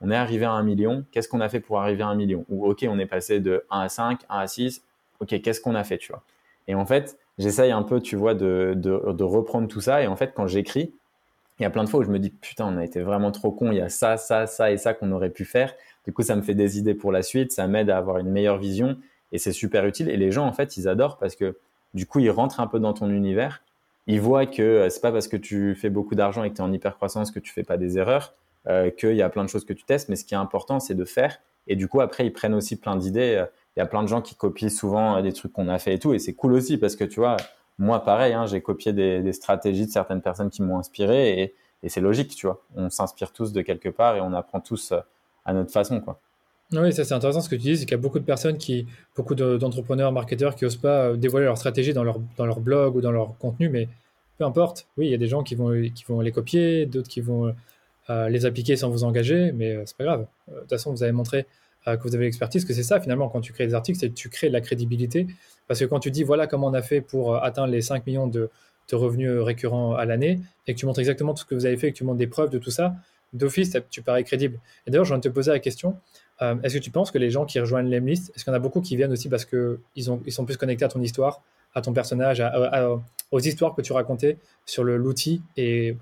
[0.00, 2.44] on est arrivé à un million, qu'est-ce qu'on a fait pour arriver à un million?
[2.48, 4.82] Ou OK, on est passé de 1 à 5, 1 à 6,
[5.20, 6.22] OK, qu'est-ce qu'on a fait, tu vois?
[6.68, 10.02] Et en fait, j'essaye un peu, tu vois, de, de, de reprendre tout ça.
[10.02, 10.92] Et en fait, quand j'écris,
[11.58, 13.30] il y a plein de fois où je me dis putain, on a été vraiment
[13.32, 13.70] trop con.
[13.70, 15.74] Il y a ça, ça, ça et ça qu'on aurait pu faire.
[16.06, 17.52] Du coup, ça me fait des idées pour la suite.
[17.52, 18.96] Ça m'aide à avoir une meilleure vision
[19.32, 20.08] et c'est super utile.
[20.08, 21.56] Et les gens, en fait, ils adorent parce que
[21.94, 23.62] du coup, ils rentrent un peu dans ton univers.
[24.06, 26.62] Ils voient que euh, c'est pas parce que tu fais beaucoup d'argent et que tu
[26.62, 28.34] es en hyper croissance que tu fais pas des erreurs,
[28.68, 30.08] euh, qu'il y a plein de choses que tu testes.
[30.08, 31.38] Mais ce qui est important, c'est de faire.
[31.66, 33.36] Et du coup, après, ils prennent aussi plein d'idées.
[33.36, 35.94] Euh, il y a plein de gens qui copient souvent des trucs qu'on a fait
[35.94, 36.12] et tout.
[36.12, 37.36] Et c'est cool aussi parce que tu vois,
[37.78, 41.54] moi, pareil, hein, j'ai copié des, des, stratégies de certaines personnes qui m'ont inspiré et
[41.82, 42.62] et c'est logique, tu vois.
[42.76, 45.00] On s'inspire tous de quelque part et on apprend tous euh,
[45.44, 46.20] à notre façon, quoi.
[46.72, 48.56] Oui, ça c'est intéressant ce que tu dis, c'est qu'il y a beaucoup de personnes
[48.56, 52.60] qui, beaucoup d'entrepreneurs, marketeurs qui n'osent pas euh, dévoiler leur stratégie dans leur, dans leur
[52.60, 53.88] blog ou dans leur contenu, mais
[54.38, 54.86] peu importe.
[54.96, 57.52] Oui, il y a des gens qui vont, qui vont les copier, d'autres qui vont
[58.08, 60.26] euh, les appliquer sans vous engager, mais euh, c'est pas grave.
[60.48, 61.46] de toute façon, vous avez montré
[61.86, 64.14] que vous avez l'expertise, que c'est ça finalement quand tu crées des articles, c'est que
[64.14, 65.26] tu crées de la crédibilité.
[65.66, 68.26] Parce que quand tu dis voilà comment on a fait pour atteindre les 5 millions
[68.26, 68.50] de,
[68.90, 71.78] de revenus récurrents à l'année et que tu montres exactement tout ce que vous avez
[71.78, 72.96] fait et que tu montres des preuves de tout ça,
[73.32, 74.60] d'office, tu parais crédible.
[74.86, 75.96] Et d'ailleurs, je viens de te poser la question
[76.42, 78.56] euh, est-ce que tu penses que les gens qui rejoignent l'Emlist, est-ce qu'il y en
[78.56, 81.42] a beaucoup qui viennent aussi parce qu'ils ils sont plus connectés à ton histoire,
[81.74, 82.42] à ton personnage,
[83.30, 85.96] aux histoires que tu racontais sur l'outil et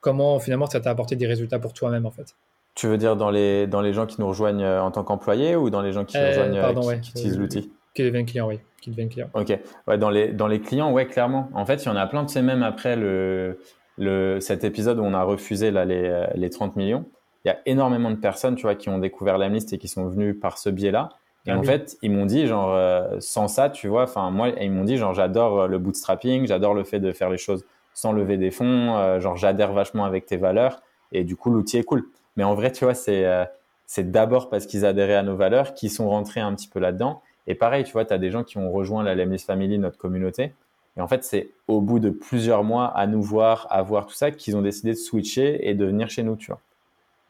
[0.00, 2.34] comment finalement ça t'a apporté des résultats pour toi-même en fait?
[2.74, 5.56] Tu veux dire dans les, dans les gens qui nous rejoignent euh, en tant qu'employés
[5.56, 7.70] ou dans les gens qui, rejoignent, euh, pardon, qui, utilisent l'outil?
[7.94, 9.30] Qui deviennent clients, oui qui deviennent clients.
[9.34, 9.56] Ok.
[9.86, 11.48] Ouais, dans les, dans les clients, ouais, clairement.
[11.54, 13.60] En fait, il y en a plein, tu sais, même après le,
[13.96, 17.04] le, cet épisode où on a refusé là, les, les 30 millions,
[17.44, 19.88] il y a énormément de personnes, tu vois, qui ont découvert la liste et qui
[19.88, 21.10] sont venues par ce biais-là.
[21.46, 24.50] Et ah en fait, ils m'ont dit, genre, euh, sans ça, tu vois, enfin, moi,
[24.60, 28.12] ils m'ont dit, genre, j'adore le bootstrapping, j'adore le fait de faire les choses sans
[28.12, 30.80] lever des fonds, euh, genre, j'adhère vachement avec tes valeurs.
[31.10, 32.04] Et du coup, l'outil est cool.
[32.36, 33.44] Mais en vrai, tu vois, c'est, euh,
[33.86, 37.22] c'est d'abord parce qu'ils adhéraient à nos valeurs qu'ils sont rentrés un petit peu là-dedans.
[37.46, 39.98] Et pareil, tu vois, tu as des gens qui ont rejoint la Lemlist Family, notre
[39.98, 40.54] communauté.
[40.96, 44.14] Et en fait, c'est au bout de plusieurs mois à nous voir, à voir tout
[44.14, 46.60] ça, qu'ils ont décidé de switcher et de venir chez nous, tu vois.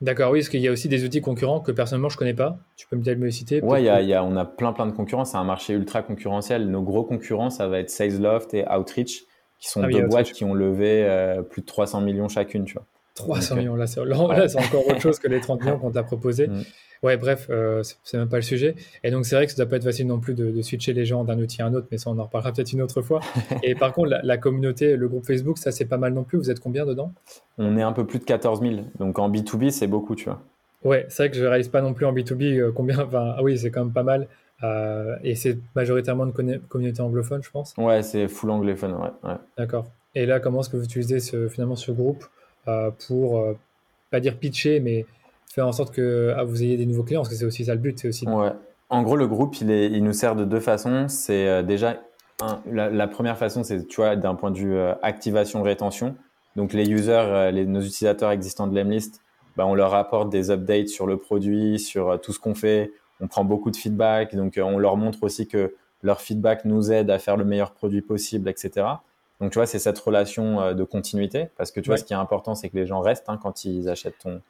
[0.03, 2.59] D'accord, oui, parce qu'il y a aussi des outils concurrents que personnellement je connais pas.
[2.77, 3.61] Tu peux peut-être me les citer
[4.12, 5.25] a, on a plein plein de concurrents.
[5.25, 6.69] C'est un marché ultra concurrentiel.
[6.69, 9.23] Nos gros concurrents, ça va être SalesLoft et Outreach,
[9.61, 12.75] qui sont ah deux boîtes qui ont levé euh, plus de 300 millions chacune, tu
[12.75, 12.85] vois.
[13.15, 16.49] 300 millions, là, c'est encore autre chose que les 30 millions qu'on t'a proposé.
[16.49, 16.62] Mm.
[17.03, 18.77] Ouais, bref, euh, c'est même pas le sujet.
[19.03, 21.05] Et donc, c'est vrai que ça doit pas être facile non plus de, switcher les
[21.05, 23.21] gens d'un outil à un autre, mais ça, on en reparlera peut-être une autre fois.
[23.65, 26.38] Et par contre, la, communauté, le groupe Facebook, ça, c'est pas mal non plus.
[26.38, 27.12] Vous êtes combien dedans?
[27.59, 28.75] On est un peu plus de 14 000.
[29.01, 30.41] Donc, en B2B, c'est beaucoup, tu vois.
[30.85, 33.01] Ouais, c'est vrai que je réalise pas non plus en B2B euh, combien.
[33.01, 34.29] Enfin, ah oui, c'est quand même pas mal.
[34.62, 37.75] Euh, et c'est majoritairement une communauté anglophone, je pense.
[37.79, 39.35] Ouais, c'est full anglophone, ouais.
[39.59, 39.87] D'accord.
[40.15, 42.25] Et là, comment est-ce que vous utilisez ce, finalement ce groupe
[43.09, 43.45] pour,
[44.12, 45.05] pas dire pitcher, mais
[45.53, 47.75] faire en sorte que ah, vous ayez des nouveaux clients, parce que c'est aussi ça
[47.75, 48.05] le but.
[48.07, 48.27] Aussi...
[48.27, 48.53] Ouais.
[48.88, 51.09] En gros, le groupe, il, nous sert de deux façons.
[51.09, 52.01] C'est euh, déjà,
[52.67, 56.17] la, première façon, c'est tu d'un point de vue euh, activation-rétention.
[56.57, 59.21] Donc, les users, euh, nos utilisateurs existants de l'Emlist,
[59.57, 62.91] bah, on leur apporte des updates sur le produit, sur tout ce qu'on fait.
[63.21, 64.35] On prend beaucoup de feedback.
[64.35, 68.01] Donc, on leur montre aussi que leur feedback nous aide à faire le meilleur produit
[68.01, 68.87] possible, etc.
[69.42, 72.12] Donc, tu vois, c'est cette relation euh, de continuité parce que tu vois, ce qui
[72.12, 74.40] est important, c'est que les gens restent hein, quand ils achètent ton,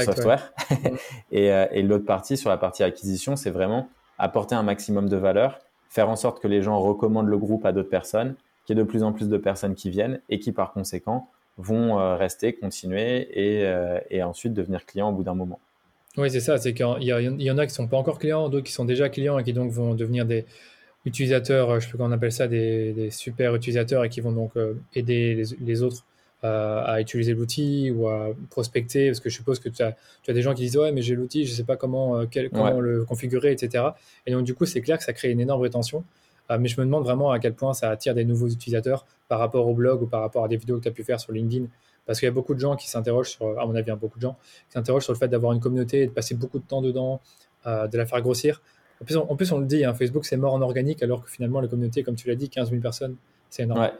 [0.00, 0.54] software.
[1.30, 5.18] et, euh, et l'autre partie, sur la partie acquisition, c'est vraiment apporter un maximum de
[5.18, 5.58] valeur,
[5.90, 8.82] faire en sorte que les gens recommandent le groupe à d'autres personnes, qu'il y ait
[8.82, 12.54] de plus en plus de personnes qui viennent et qui, par conséquent, vont euh, rester,
[12.54, 13.70] continuer et,
[14.08, 15.60] et ensuite devenir clients au bout d'un moment.
[16.16, 16.56] Oui, c'est ça.
[16.56, 19.10] C'est qu'il y, y, en a qui sont pas encore clients, d'autres qui sont déjà
[19.10, 20.46] clients et qui donc vont devenir des,
[21.08, 24.32] utilisateurs, euh, je sais pas comment on appelle ça, des, super utilisateurs et qui vont
[24.32, 26.04] donc euh, aider les, autres
[26.44, 30.30] euh, à utiliser l'outil ou à prospecter Parce que je suppose que tu as, tu
[30.30, 33.04] as des gens qui disent Ouais, mais j'ai l'outil, je sais pas comment, comment le
[33.04, 33.84] configurer, etc.
[34.26, 36.04] Et donc, du coup, c'est clair que ça crée une énorme rétention.
[36.58, 39.66] mais je me demande vraiment à quel point ça attire des nouveaux utilisateurs par rapport
[39.66, 41.66] au blog ou par rapport à des vidéos que tu as pu faire sur LinkedIn.
[42.06, 44.18] Parce qu'il y a beaucoup de gens qui s'interrogent sur, à mon avis, hein, beaucoup
[44.18, 44.36] de gens
[44.68, 47.20] qui s'interrogent sur le fait d'avoir une communauté, de passer beaucoup de temps dedans,
[47.66, 48.62] de la faire grossir.
[49.00, 51.68] En plus, on, le dit, hein, Facebook, c'est mort en organique, alors que finalement, la
[51.68, 53.16] communauté, comme tu l'as dit, 15 000 personnes,
[53.48, 53.80] c'est énorme.
[53.80, 53.92] Ouais.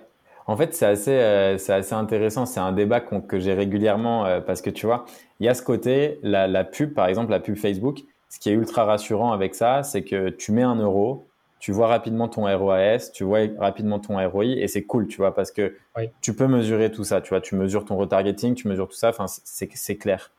[0.49, 2.47] En fait, c'est assez, euh, assez intéressant.
[2.47, 5.05] C'est un débat que j'ai régulièrement euh, parce que tu vois,
[5.41, 8.01] il y a ce côté, la, pub, par exemple, la pub Facebook.
[8.31, 11.27] Ce qui est ultra rassurant avec ça, c'est que tu mets un euro,
[11.61, 15.35] tu vois rapidement ton ROAS, tu vois rapidement ton ROI et c'est cool, tu vois,
[15.35, 15.75] parce que
[16.21, 17.21] tu peux mesurer tout ça.
[17.21, 19.11] Tu vois, tu mesures ton retargeting, tu mesures tout ça.
[19.11, 20.31] Enfin, c'est clair.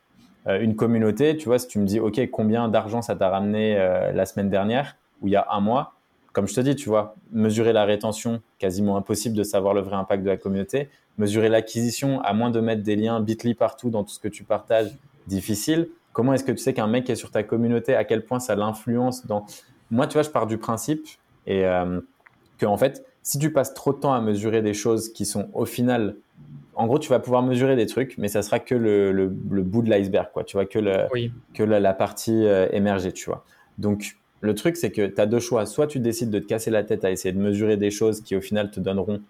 [0.49, 3.77] Euh, une communauté, tu vois, si tu me dis, OK, combien d'argent ça t'a ramené
[3.77, 5.93] euh, la semaine dernière ou il y a un mois,
[6.33, 9.95] comme je te dis, tu vois, mesurer la rétention, quasiment impossible de savoir le vrai
[9.95, 10.89] impact de la communauté.
[11.17, 14.43] Mesurer l'acquisition, à moins de mettre des liens bit.ly partout dans tout ce que tu
[14.43, 14.91] partages,
[15.27, 15.89] difficile.
[16.13, 18.55] Comment est-ce que tu sais qu'un mec est sur ta communauté, à quel point ça
[18.55, 19.45] l'influence dans...
[19.91, 21.05] Moi, tu vois, je pars du principe
[21.45, 21.99] et euh,
[22.59, 25.49] que, en fait, si tu passes trop de temps à mesurer des choses qui sont
[25.53, 26.15] au final,
[26.75, 29.89] en gros, tu vas pouvoir mesurer des trucs, mais ça sera que le, bout de
[29.89, 30.43] l'iceberg, quoi.
[30.43, 31.07] Tu vois, que, le,
[31.53, 33.43] que la, partie euh, émergée, tu vois.
[33.77, 35.65] Donc, le truc, c'est que tu as deux choix.
[35.65, 38.35] Soit tu décides de te casser la tête à essayer de mesurer des choses qui,
[38.35, 39.21] au final, te donneront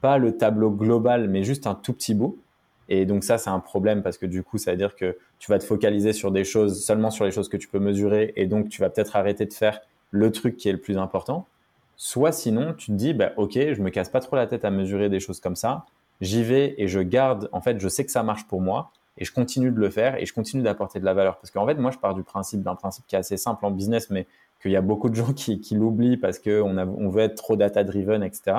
[0.00, 2.38] pas le tableau global, mais juste un tout petit bout.
[2.88, 5.50] Et donc ça, c'est un problème parce que du coup, ça veut dire que tu
[5.50, 8.46] vas te focaliser sur des choses, seulement sur les choses que tu peux mesurer, et
[8.46, 11.46] donc tu vas peut-être arrêter de faire le truc qui est le plus important.
[11.96, 14.70] Soit sinon, tu te dis, bah, ok, je me casse pas trop la tête à
[14.70, 15.86] mesurer des choses comme ça.
[16.20, 17.48] J'y vais et je garde.
[17.52, 20.16] En fait, je sais que ça marche pour moi et je continue de le faire
[20.20, 21.38] et je continue d'apporter de la valeur.
[21.38, 23.70] Parce qu'en fait, moi, je pars du principe d'un principe qui est assez simple en
[23.70, 24.26] business, mais
[24.60, 27.84] qu'il y a beaucoup de gens qui, l'oublient parce qu'on on veut être trop data
[27.84, 28.56] driven, etc.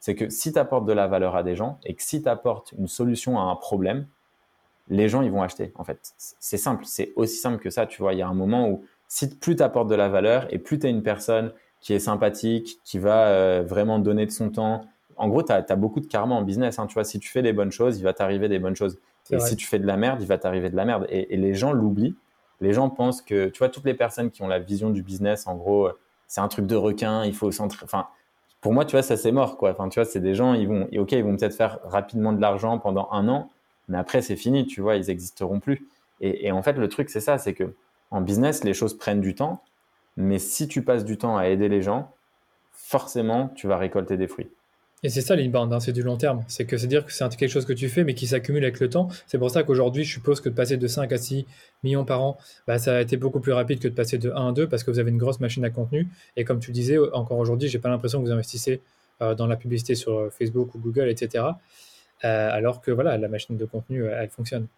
[0.00, 2.28] C'est que si tu apportes de la valeur à des gens et que si tu
[2.28, 4.06] apportes une solution à un problème,
[4.88, 5.72] les gens ils vont acheter.
[5.76, 7.86] En fait, c'est simple, c'est aussi simple que ça.
[7.86, 10.52] Tu vois, il y a un moment où si plus tu apportes de la valeur
[10.52, 11.52] et plus tu es une personne
[11.84, 14.86] qui est sympathique, qui va euh, vraiment donner de son temps.
[15.16, 16.78] En gros, tu as, beaucoup de karma en business.
[16.78, 18.98] Hein, tu vois, si tu fais des bonnes choses, il va t'arriver des bonnes choses.
[19.30, 21.06] Et si tu fais de la merde, il va t'arriver de la merde.
[21.10, 22.16] Et, les gens l'oublient.
[22.62, 25.46] Les gens pensent que, tu vois, toutes les personnes qui ont la vision du business,
[25.46, 25.90] en gros,
[26.26, 27.84] c'est un truc de requin, il faut s'entraîner.
[27.84, 28.06] Enfin,
[28.62, 29.72] pour moi, tu vois, ça c'est mort, quoi.
[29.72, 32.40] Enfin, tu vois, c'est des gens, ils vont, ok, ils vont peut-être faire rapidement de
[32.40, 33.50] l'argent pendant un an,
[33.88, 35.86] mais après, c'est fini, tu vois, ils n'existeront plus.
[36.22, 37.74] Et, et, en fait, le truc, c'est ça, c'est que
[38.10, 39.60] en business, les choses prennent du temps.
[40.16, 42.12] Mais si tu passes du temps à aider les gens,
[42.72, 44.50] forcément, tu vas récolter des fruits.
[45.04, 46.42] Et c'est ça l'inbound, hein, c'est du long terme.
[46.48, 48.80] C'est que c'est dire que c'est quelque chose que tu fais, mais qui s'accumule avec
[48.80, 49.08] le temps.
[49.26, 51.44] C'est pour ça qu'aujourd'hui, je suppose que de passer de 5 à 6
[51.82, 54.48] millions par an, bah, ça a été beaucoup plus rapide que de passer de 1
[54.48, 56.08] à 2 parce que vous avez une grosse machine à contenu.
[56.38, 58.80] Et comme tu disais, encore aujourd'hui, j'ai pas l'impression que vous investissez
[59.20, 61.44] euh, dans la publicité sur euh, Facebook ou Google, etc.
[62.24, 64.68] Euh, alors que voilà, la machine de contenu, elle fonctionne.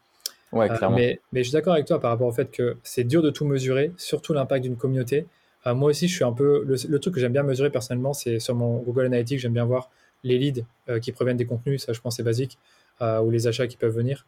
[0.53, 3.05] Ouais, euh, mais, mais, je suis d'accord avec toi par rapport au fait que c'est
[3.05, 5.27] dur de tout mesurer, surtout l'impact d'une communauté.
[5.67, 6.65] Euh, moi aussi, je suis un peu.
[6.65, 9.91] Le, truc que j'aime bien mesurer personnellement, c'est sur mon Google Analytics, j'aime bien voir
[10.23, 12.59] les leads euh, qui proviennent des contenus, ça je pense c'est basique,
[13.01, 14.25] ou les achats qui peuvent venir.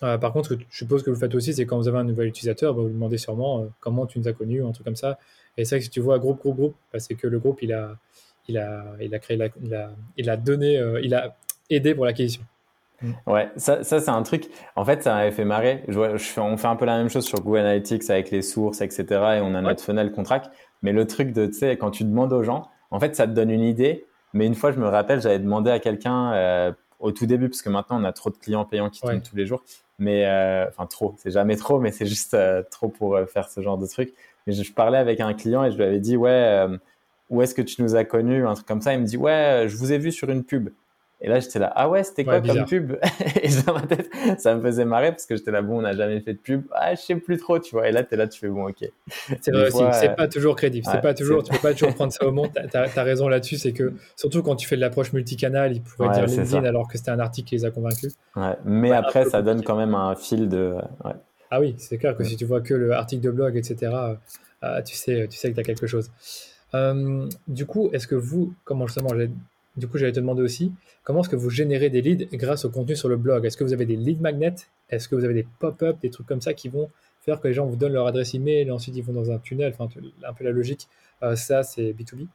[0.00, 2.28] par contre, je suppose que vous le faites aussi, c'est quand vous avez un nouvel
[2.28, 5.18] utilisateur, bah, vous lui demandez sûrement comment tu nous as connus, un truc comme ça.
[5.56, 7.62] Et c'est vrai que si tu vois groupe, groupe, groupe, bah, c'est que le groupe,
[7.62, 7.96] il a,
[8.48, 11.36] il a, il a créé, il, a, il a donné, il a
[11.70, 12.42] aidé pour l'acquisition.
[13.02, 13.12] Mm.
[13.26, 14.48] Ouais, ça, ça c'est un truc.
[14.76, 15.84] En fait, ça m'avait fait marrer.
[15.88, 18.80] Je, je on fait un peu la même chose sur Google Analytics avec les sources,
[18.80, 19.04] etc.
[19.10, 20.50] Et on a notre funnel qu'on traque.
[20.82, 23.32] Mais le truc de, tu sais, quand tu demandes aux gens, en fait, ça te
[23.32, 24.06] donne une idée.
[24.34, 27.62] Mais une fois, je me rappelle, j'avais demandé à quelqu'un euh, au tout début, parce
[27.62, 29.62] que maintenant, on a trop de clients payants qui tombent tous les jours.
[29.98, 31.14] Mais, euh, enfin, trop.
[31.18, 34.12] C'est jamais trop, mais c'est juste euh, trop pour faire ce genre de truc.
[34.46, 36.66] Mais je, je, parlais avec un client et je lui avais dit, ouais,
[37.30, 38.92] où est-ce que tu nous as connus Un truc comme ça.
[38.94, 40.70] Il me dit, ouais, je vous ai vu sur une pub.
[41.24, 42.98] Et là, j'étais là, ah ouais, c'était quoi comme pub
[43.42, 45.92] Et dans ma tête, ça me faisait marrer parce que j'étais là, bon, on n'a
[45.92, 46.64] jamais fait de pub.
[46.72, 47.88] Ah, je sais plus trop, tu vois.
[47.88, 48.90] Et là, tu es là, tu fais, bon, ok.
[49.40, 50.84] C'est vrai aussi, c'est pas toujours crédible.
[50.90, 52.50] c'est pas toujours, tu peux pas toujours prendre ça au monde.
[52.52, 56.10] Tu as, raison là-dessus, c'est que surtout quand tu fais de l'approche multicanal, il pourrait
[56.10, 58.16] dire LinkedIn alors que c'était un article qui les a convaincus.
[58.34, 60.74] Ouais, mais après, ça donne quand même un fil de.
[61.52, 63.92] Ah oui, c'est clair que si tu vois que le article de blog, etc.,
[64.64, 66.10] euh, tu, sais, tu sais que tu as quelque chose.
[66.74, 69.12] Euh, du coup, est-ce que vous, comment justement,
[69.76, 72.70] du coup, j'allais te demander aussi, comment est-ce que vous générez des leads grâce au
[72.70, 73.44] contenu sur le blog?
[73.46, 74.54] Est-ce que vous avez des lead magnets?
[74.90, 76.90] Est-ce que vous avez des pop-up, des trucs comme ça qui vont
[77.22, 79.38] faire que les gens vous donnent leur adresse email et ensuite ils vont dans un
[79.38, 79.88] tunnel, enfin
[80.26, 80.88] un peu la logique.
[81.22, 82.26] Euh, ça, c'est B2B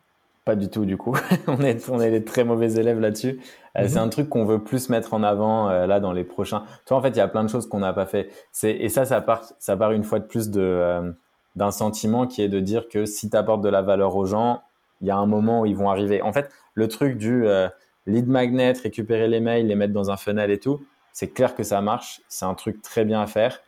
[0.46, 1.16] Pas du tout, du coup.
[1.48, 3.40] on, est, on est des très mauvais élèves là-dessus.
[3.78, 3.88] Euh, mhm.
[3.88, 6.64] C'est un truc qu'on veut plus mettre en avant euh, là dans les prochains.
[6.86, 8.30] Tu vois, en fait, il y a plein de choses qu'on n'a pas fait.
[8.64, 11.14] Et ça, ça part, ça part une fois de plus de,
[11.56, 14.62] d'un sentiment qui est de dire que si tu apportes de la valeur aux gens,
[15.02, 16.22] il y a un moment où ils vont arriver.
[16.22, 17.68] En fait, le truc du euh,
[18.06, 21.64] lead magnet, récupérer les mails, les mettre dans un funnel et tout, c'est clair que
[21.64, 22.22] ça marche.
[22.28, 23.60] C'est un truc très bien à faire.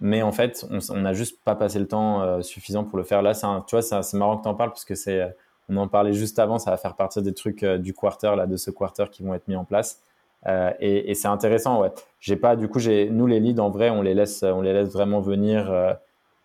[0.00, 3.20] Mais en fait, on n'a juste pas passé le temps euh, suffisant pour le faire.
[3.20, 5.28] Là, un, tu vois, c'est marrant que tu en parles parce que c'est, euh,
[5.68, 8.56] on en parlait juste avant, ça va faire partie des trucs du quarter, là, de
[8.56, 10.02] ce quarter qui vont être mis en place.
[10.80, 11.90] et, c'est intéressant, ouais.
[12.20, 14.92] J'ai pas, du coup, nous, les leads, en vrai, on les laisse, on les laisse
[14.92, 15.96] vraiment venir.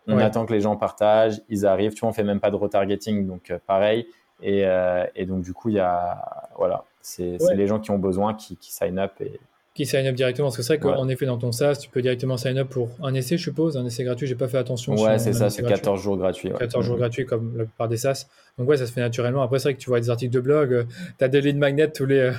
[0.08, 1.94] on attend que les gens partagent, ils arrivent.
[1.94, 4.08] Tu vois, on fait même pas de retargeting, donc pareil.
[4.46, 8.34] Euh, et, donc, du coup, il y a, voilà, c'est les gens qui ont besoin
[8.34, 9.40] qui, qui sign up et,
[9.74, 10.48] qui sign up directement.
[10.48, 12.90] Parce que c'est vrai qu'en effet, dans ton SaaS, tu peux directement sign up pour
[13.02, 14.28] un essai, je suppose, un essai gratuit.
[14.28, 14.94] J'ai pas fait attention.
[14.96, 16.52] Ouais, c'est ça, c'est 14 jours gratuits.
[16.58, 17.00] 14 jours mm-hmm.
[17.00, 18.28] gratuits, comme la plupart des SaaS.
[18.58, 19.42] Donc, ouais, ça se fait naturellement.
[19.42, 20.84] Après, c'est vrai que tu vois des articles de blog, euh,
[21.18, 22.20] tu as des lead magnets tous les.
[22.20, 22.32] Euh,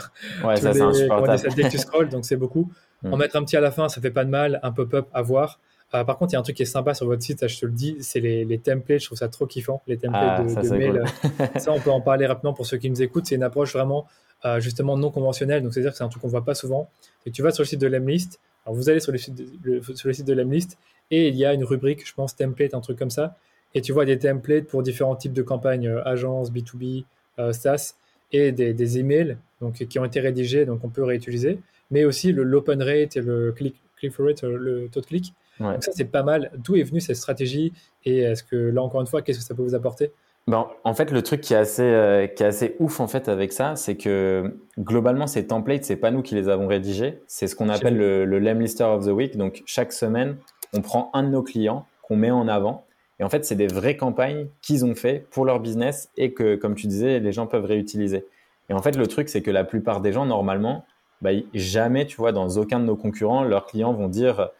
[0.44, 1.42] ouais, ça, c'est insupportable.
[1.56, 2.70] Dès que tu scrolls, donc c'est beaucoup.
[3.02, 3.12] Mm.
[3.12, 4.60] En mettre un petit à la fin, ça fait pas de mal.
[4.62, 5.60] Un pop-up à voir.
[5.94, 7.46] Euh, par contre, il y a un truc qui est sympa sur votre site, ça,
[7.46, 9.00] je te le dis, c'est les, templates.
[9.00, 11.04] Je trouve ça trop kiffant, les templates ah, de, mail.
[11.56, 13.26] ça, on peut en parler rapidement pour ceux qui nous écoutent.
[13.26, 14.06] C'est une approche vraiment
[14.44, 15.62] euh, justement non conventionnelle.
[15.62, 16.90] Donc, c'est-à-dire que c'est un truc qu'on voit pas souvent.
[17.26, 18.40] Et tu vas sur le site de Lemlist.
[18.66, 20.78] Alors, vous allez sur le site de, le, sur le site de Lemlist
[21.10, 23.36] et il y a une rubrique, je pense, template, un truc comme ça.
[23.74, 27.04] Et tu vois des templates pour différents types de campagnes, euh, agences, B2B,
[27.52, 27.94] SaaS.
[28.32, 31.58] et des, des, emails donc, qui ont été rédigés, donc on peut réutiliser,
[31.90, 35.34] mais aussi l'open rate et le click, click rate, le taux de clic.
[35.60, 36.50] Donc ça, c'est pas mal.
[36.56, 37.72] D'où est venue cette stratégie
[38.04, 40.12] et est-ce que là, encore une fois, qu'est-ce que ça peut vous apporter?
[40.46, 43.28] Ben, en fait, le truc qui est assez, euh, qui est assez ouf en fait
[43.28, 47.20] avec ça, c'est que globalement, ces templates, c'est pas nous qui les avons rédigés.
[47.26, 49.38] C'est ce qu'on appelle le, le Lem Lister of the Week.
[49.38, 50.36] Donc, chaque semaine,
[50.74, 52.84] on prend un de nos clients qu'on met en avant.
[53.20, 56.56] Et en fait, c'est des vraies campagnes qu'ils ont fait pour leur business et que,
[56.56, 58.26] comme tu disais, les gens peuvent réutiliser.
[58.68, 60.84] Et en fait, le truc, c'est que la plupart des gens, normalement,
[61.22, 64.50] bah, jamais, tu vois, dans aucun de nos concurrents, leurs clients vont dire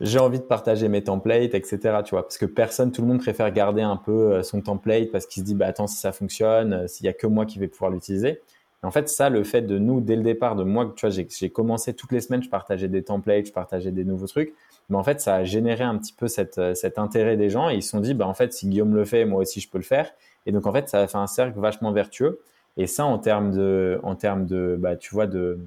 [0.00, 1.78] j'ai envie de partager mes templates, etc.
[2.04, 5.10] Tu vois, parce que personne, tout le monde préfère garder un peu euh, son template
[5.10, 7.46] parce qu'il se dit, bah attends, si ça fonctionne, euh, s'il y a que moi
[7.46, 8.40] qui vais pouvoir l'utiliser.
[8.82, 11.50] En fait, ça, le fait de nous, dès le départ, de moi, tu vois, j'ai
[11.50, 14.54] commencé toutes les semaines, je partageais des templates, je partageais des nouveaux trucs.
[14.90, 17.68] Mais en fait, ça a généré un petit peu cette, euh, cet intérêt des gens
[17.68, 19.68] et ils se sont dit, bah en fait, si Guillaume le fait, moi aussi, je
[19.68, 20.12] peux le faire.
[20.44, 22.40] Et donc, en fait, ça a fait un cercle vachement vertueux.
[22.76, 25.58] Et ça, en termes de, en termes de, bah, tu vois, de,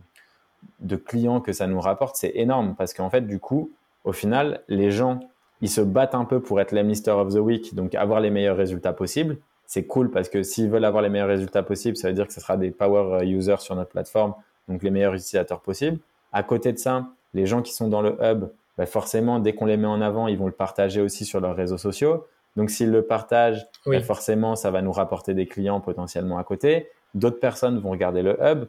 [0.80, 3.72] de clients que ça nous rapporte, c'est énorme parce qu'en fait, du coup,
[4.04, 5.20] au final, les gens,
[5.62, 8.30] ils se battent un peu pour être les Mister of the Week, donc avoir les
[8.30, 9.38] meilleurs résultats possibles.
[9.66, 12.34] C'est cool parce que s'ils veulent avoir les meilleurs résultats possibles, ça veut dire que
[12.34, 14.34] ce sera des power users sur notre plateforme,
[14.68, 16.00] donc les meilleurs utilisateurs possibles.
[16.32, 18.46] À côté de ça, les gens qui sont dans le hub,
[18.78, 21.56] bah, forcément, dès qu'on les met en avant, ils vont le partager aussi sur leurs
[21.56, 22.26] réseaux sociaux.
[22.56, 26.88] Donc, s'ils le partagent, bah, forcément, ça va nous rapporter des clients potentiellement à côté.
[27.14, 28.66] D'autres personnes vont regarder le hub.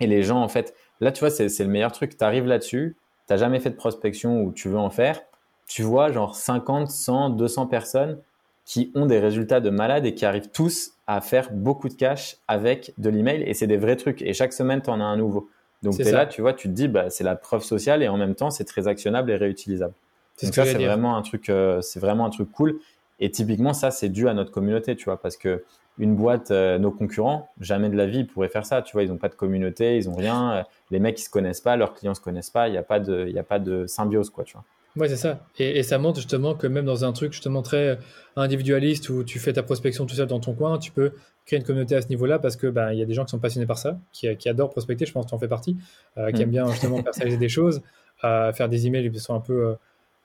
[0.00, 2.16] Et les gens, en fait, là, tu vois, c'est le meilleur truc.
[2.16, 2.96] Tu arrives là-dessus,
[3.28, 5.20] tu n'as jamais fait de prospection ou tu veux en faire,
[5.68, 8.18] tu vois genre 50, 100, 200 personnes
[8.64, 12.38] qui ont des résultats de malades et qui arrivent tous à faire beaucoup de cash
[12.48, 14.22] avec de l'email et c'est des vrais trucs.
[14.22, 15.48] Et chaque semaine, tu en as un nouveau.
[15.82, 18.08] Donc tu es là, tu vois, tu te dis, bah, c'est la preuve sociale et
[18.08, 19.94] en même temps, c'est très actionnable et réutilisable.
[20.42, 22.78] Donc ça, c'est vraiment un truc, euh, c'est vraiment un truc cool.
[23.20, 25.64] Et typiquement, ça, c'est dû à notre communauté, tu vois, parce que
[25.98, 28.82] une boîte, euh, nos concurrents, jamais de la vie, ils pourraient faire ça.
[28.82, 30.52] Tu vois, ils n'ont pas de communauté, ils n'ont rien.
[30.52, 32.68] Euh, les mecs, ils se connaissent pas, leurs clients se connaissent pas.
[32.68, 34.64] Il n'y a pas de, il y a pas de symbiose, quoi, tu vois.
[34.96, 35.46] Ouais, c'est ça.
[35.58, 37.98] Et, ça montre justement que même dans un truc justement très
[38.36, 41.12] individualiste où tu fais ta prospection tout seul dans ton coin, tu peux
[41.46, 43.30] créer une communauté à ce niveau-là parce que ben il y a des gens qui
[43.30, 45.06] sont passionnés par ça, qui, qui adorent prospecter.
[45.06, 45.76] Je pense que tu en fais partie,
[46.16, 47.82] euh, qui aiment bien justement personnaliser des choses,
[48.20, 49.76] faire des emails qui sont un peu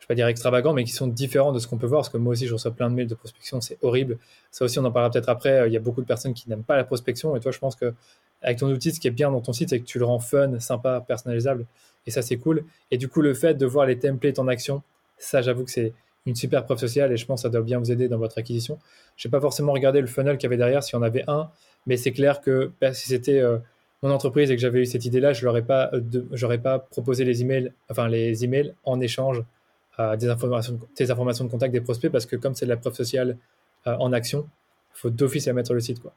[0.04, 2.02] je vais pas dire extravagants, mais qui sont différents de ce qu'on peut voir.
[2.02, 4.18] Parce que moi aussi, je reçois plein de mails de prospection, c'est horrible.
[4.52, 5.60] Ça aussi, on en parlera peut-être après.
[5.60, 7.38] Euh, il y a beaucoup de personnes qui n'aiment pas la prospection.
[7.38, 7.94] Et toi, je pense que
[8.42, 10.20] avec ton outil, ce qui est bien dans ton site, c'est que tu le rends
[10.20, 11.66] fun, sympa, personnalisable.
[12.06, 12.66] Et ça, c'est cool.
[12.92, 14.84] Et du coup, le fait de voir les templates en action,
[15.18, 15.94] ça, j'avoue que c'est
[16.26, 18.38] une super preuve sociale et je pense que ça doit bien vous aider dans votre
[18.38, 18.80] acquisition.
[19.16, 21.24] Je n'ai pas forcément regardé le funnel qu'il y avait derrière, s'il y en avait
[21.28, 21.50] un,
[21.88, 23.58] mais c'est clair que bah, si c'était euh,
[24.02, 27.42] mon entreprise et que j'avais eu cette idée-là, je n'aurais pas, euh, pas proposé les
[27.42, 29.44] emails, enfin les emails en échange
[29.98, 32.96] des, informations, des informations de contact des prospects parce que comme c'est de la preuve
[32.96, 33.38] sociale
[33.88, 34.48] euh, en action,
[34.96, 36.02] il faut d'office la mettre sur le site.
[36.02, 36.14] Quoi.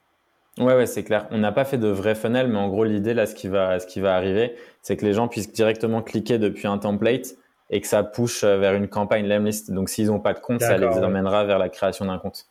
[0.58, 1.26] Ouais, ouais, c'est clair.
[1.30, 3.78] On n'a pas fait de vrai funnel, mais en gros, l'idée, là, ce qui va,
[3.78, 7.36] ce qui va arriver, c'est que les gens puissent directement cliquer depuis un template
[7.68, 9.70] et que ça push euh, vers une campagne Lemlist.
[9.70, 12.46] Donc, s'ils n'ont pas de compte, ça les emmènera vers la création d'un compte.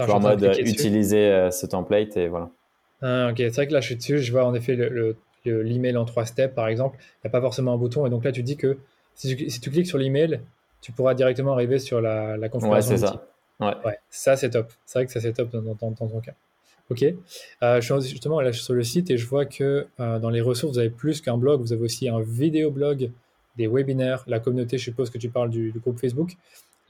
[0.00, 2.50] en mode utiliser euh, ce template et voilà.
[3.02, 5.96] Ah, ok, c'est vrai que là, je suis dessus, je vois en effet le, l'email
[5.96, 6.98] en trois steps, par exemple.
[7.00, 8.06] Il n'y a pas forcément un bouton.
[8.06, 8.78] Et donc là, tu dis que
[9.14, 10.40] si tu, si tu cliques sur l'email,
[10.84, 12.90] tu pourras directement arriver sur la, la configuration.
[12.92, 13.26] Ouais, c'est ça.
[13.58, 13.98] Ouais.
[14.10, 14.70] ça c'est top.
[14.84, 16.34] C'est vrai que ça c'est top dans, ton cas.
[16.90, 17.02] Ok.
[17.62, 20.42] Euh, je suis justement là sur le site et je vois que euh, dans les
[20.42, 23.10] ressources, vous avez plus qu'un blog, vous avez aussi un vidéo blog,
[23.56, 26.36] des webinaires, la communauté, je suppose que tu parles du, groupe Facebook.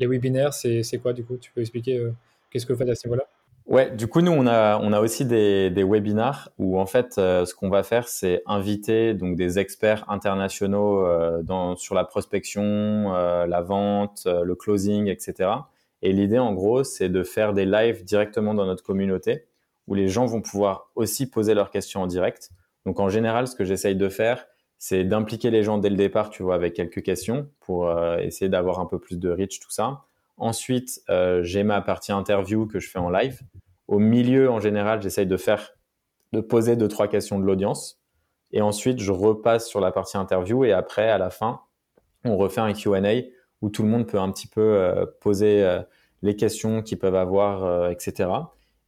[0.00, 1.36] Les webinaires, c'est quoi du coup?
[1.36, 2.10] Tu peux expliquer euh,
[2.50, 3.28] qu'est-ce que vous faites à ce niveau-là?
[3.66, 7.16] Ouais, du coup, nous, on a, on a aussi des, des webinars où, en fait,
[7.16, 12.04] euh, ce qu'on va faire, c'est inviter donc des experts internationaux euh, dans, sur la
[12.04, 12.62] prospection,
[13.14, 15.50] euh, la vente, le closing, etc.
[16.02, 19.46] Et l'idée, en gros, c'est de faire des lives directement dans notre communauté
[19.86, 22.50] où les gens vont pouvoir aussi poser leurs questions en direct.
[22.84, 24.46] Donc, en général, ce que j'essaye de faire,
[24.78, 28.78] c'est d'impliquer les gens dès le départ, tu vois, avec quelques questions pour essayer d'avoir
[28.80, 30.02] un peu plus de reach, tout ça.
[30.36, 33.40] Ensuite, euh, j'ai ma partie interview que je fais en live.
[33.86, 35.74] Au milieu, en général, j'essaye de faire,
[36.32, 38.00] de poser deux, trois questions de l'audience.
[38.50, 40.64] Et ensuite, je repasse sur la partie interview.
[40.64, 41.60] Et après, à la fin,
[42.24, 43.22] on refait un Q&A
[43.62, 45.80] où tout le monde peut un petit peu euh, poser euh,
[46.22, 48.30] les questions qu'ils peuvent avoir, etc.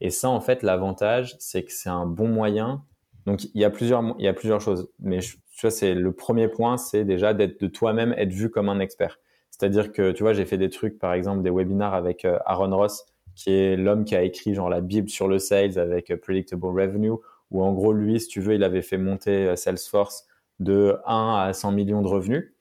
[0.00, 2.82] Et ça, en fait, l'avantage, c'est que c'est un bon moyen.
[3.26, 4.90] Donc, il y a plusieurs, il y a plusieurs choses.
[4.98, 8.80] Mais tu vois, c'est le premier point, c'est déjà de toi-même, être vu comme un
[8.80, 9.18] expert.
[9.58, 12.76] C'est-à-dire que, tu vois, j'ai fait des trucs, par exemple, des webinars avec euh, Aaron
[12.76, 16.18] Ross, qui est l'homme qui a écrit genre la Bible sur le sales avec euh,
[16.18, 17.12] Predictable Revenue,
[17.50, 20.26] où en gros, lui, si tu veux, il avait fait monter euh, Salesforce
[20.60, 22.52] de 1 à 100 millions de revenus.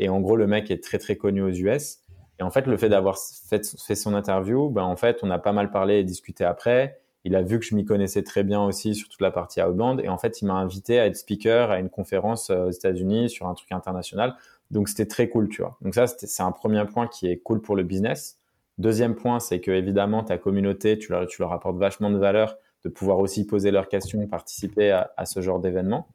[0.00, 1.98] et en gros, le mec est très, très connu aux US.
[2.40, 5.38] Et en fait, le fait d'avoir fait, fait, son interview, ben, en fait, on a
[5.38, 7.00] pas mal parlé et discuté après.
[7.24, 10.00] Il a vu que je m'y connaissais très bien aussi sur toute la partie outbound.
[10.00, 13.46] Et en fait, il m'a invité à être speaker à une conférence aux États-Unis sur
[13.46, 14.34] un truc international.
[14.70, 15.76] Donc, c'était très cool, tu vois.
[15.80, 18.38] Donc, ça, c'est un premier point qui est cool pour le business.
[18.78, 23.18] Deuxième point, c'est que évidemment, ta communauté, tu leur, apportes vachement de valeur de pouvoir
[23.18, 26.08] aussi poser leurs questions, participer à, à ce genre d'événement.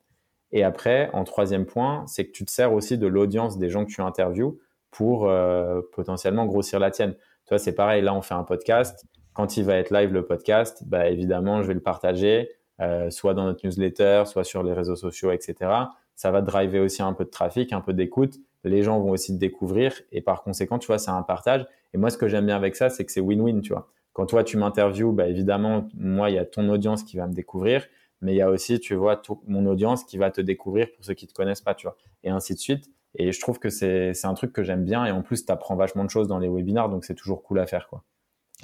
[0.51, 3.85] Et après, en troisième point, c'est que tu te sers aussi de l'audience des gens
[3.85, 4.57] que tu interviews
[4.95, 7.13] pour euh, potentiellement grossir la tienne.
[7.13, 9.05] Tu vois, c'est pareil, là, on fait un podcast.
[9.33, 12.49] Quand il va être live, le podcast, bah, évidemment, je vais le partager,
[12.79, 15.69] euh, soit dans notre newsletter, soit sur les réseaux sociaux, etc.
[16.15, 18.39] Ça va driver aussi un peu de trafic, un peu d'écoute.
[18.63, 21.65] Les gens vont aussi te découvrir et par conséquent, tu vois, c'est un partage.
[21.93, 23.89] Et moi, ce que j'aime bien avec ça, c'est que c'est win-win, tu vois.
[24.13, 27.33] Quand toi, tu m'interviews, bah, évidemment, moi, il y a ton audience qui va me
[27.33, 27.85] découvrir,
[28.21, 31.13] mais il y a aussi, tu vois, mon audience qui va te découvrir pour ceux
[31.13, 32.89] qui te connaissent pas, tu vois, et ainsi de suite.
[33.15, 35.05] Et je trouve que c'est un truc que j'aime bien.
[35.05, 37.59] Et en plus, tu apprends vachement de choses dans les webinars, donc c'est toujours cool
[37.59, 38.03] à faire, quoi.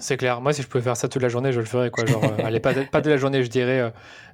[0.02, 0.42] C'est clair.
[0.42, 1.92] Moi, si je pouvais faire ça toute la journée, je le ferais.
[1.92, 2.06] Quoi.
[2.06, 3.94] Genre, euh, allez, pas, de, pas de la journée, je dirais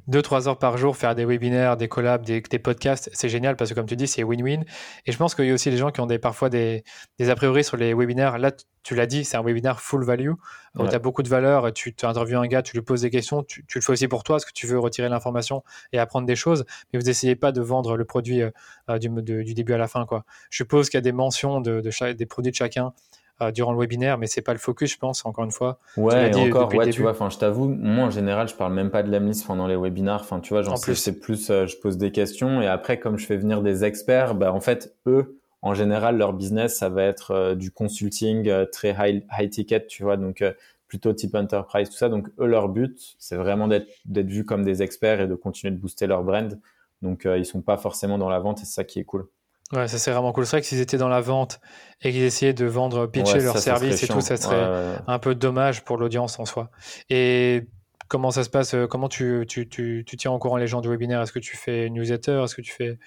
[0.09, 3.09] 2-3 euh, heures par jour, faire des webinaires, des collabs, des, podcasts.
[3.13, 4.63] C'est génial parce que, comme tu dis, c'est win-win.
[5.05, 6.83] Et je pense qu'il y a aussi des gens qui ont des, parfois des,
[7.19, 8.37] des a priori sur les webinaires.
[8.37, 8.51] Là,
[8.83, 10.31] tu l'as dit, c'est un webinaire full value.
[10.75, 11.73] où Tu as beaucoup de valeur.
[11.73, 13.43] Tu interviews un gars, tu lui poses des questions.
[13.43, 16.37] Tu, le fais aussi pour toi parce que tu veux retirer l'information et apprendre des
[16.37, 16.63] choses.
[16.93, 20.05] Mais vous n'essayez pas de vendre le produit euh, du, du, début à la fin.
[20.05, 20.23] Quoi.
[20.49, 22.93] Je suppose qu'il y a des mentions de, de des produits de chacun
[23.41, 25.79] euh, durant le webinaire, mais c'est pas le focus, je pense, encore une fois.
[25.95, 28.89] Ouais, et encore, ouais, tu vois, enfin, je t'avoue, moi, en général, je parle même
[28.89, 30.21] pas de l'emlist pendant les webinars.
[30.21, 33.19] Enfin, tu vois, j'en sais, c'est plus, euh, je pose des questions et après, comme
[33.19, 37.03] je fais venir des experts, bah, en fait, eux, en général, leur business, ça va
[37.03, 40.43] être euh, du consulting très high, high ticket, tu vois, donc
[40.87, 42.09] plutôt type enterprise, tout ça.
[42.09, 45.71] Donc, eux, leur but, c'est vraiment d'être, d'être vus comme des experts et de continuer
[45.71, 46.59] de booster leur brand.
[47.03, 49.27] Donc, ils sont pas forcément dans la vente et c'est ça qui est cool.
[49.73, 50.45] Ouais, ça c'est vraiment cool.
[50.45, 51.59] C'est vrai que s'ils étaient dans la vente
[52.01, 55.83] et qu'ils essayaient de vendre, pitcher leurs services et tout, ça serait un peu dommage
[55.83, 56.69] pour l'audience en soi.
[57.09, 57.65] Et
[58.07, 60.81] comment ça se passe euh, Comment tu, tu, tu, tu tiens au courant les gens
[60.81, 61.21] du webinaire?
[61.21, 62.43] Est-ce que tu fais newsletter?
[62.43, 62.97] Est-ce que tu fais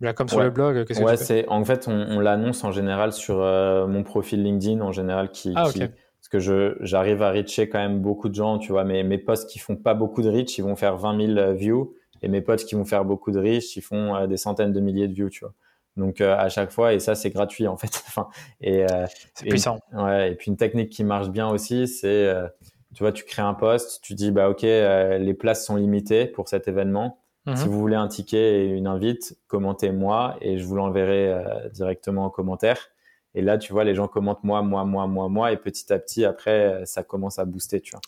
[0.00, 3.86] là, comme sur le blog Ouais, c'est en fait on, l'annonce en général sur euh,
[3.86, 8.00] mon profil LinkedIn en général qui, ah, parce que je j'arrive à reacher quand même
[8.00, 8.58] beaucoup de gens.
[8.58, 11.34] Tu vois, mes mes posts qui font pas beaucoup de reach, ils vont faire 20
[11.34, 14.36] 000 views et mes posts qui vont faire beaucoup de reach, ils font euh, des
[14.36, 15.30] centaines de milliers de views.
[15.30, 15.54] Tu vois.
[15.96, 18.02] Donc euh, à chaque fois, et ça c'est gratuit en fait.
[18.08, 18.28] enfin,
[18.60, 19.78] et euh, c'est puissant.
[19.92, 22.46] Ouais, et puis une technique qui marche bien aussi, c'est euh,
[22.94, 26.48] tu vois, tu crées un poste, tu dis bah ok, les places sont limitées pour
[26.48, 27.18] cet événement.
[27.46, 27.56] Mhm.
[27.56, 31.42] Si vous voulez un ticket et une invite, commentez moi et je vous l'enverrai
[31.72, 32.88] directement en commentaire.
[33.34, 35.98] Et là, tu vois, les gens commentent moi, moi, moi, moi, moi, et petit à
[35.98, 38.00] petit, après, ça commence à booster, tu vois.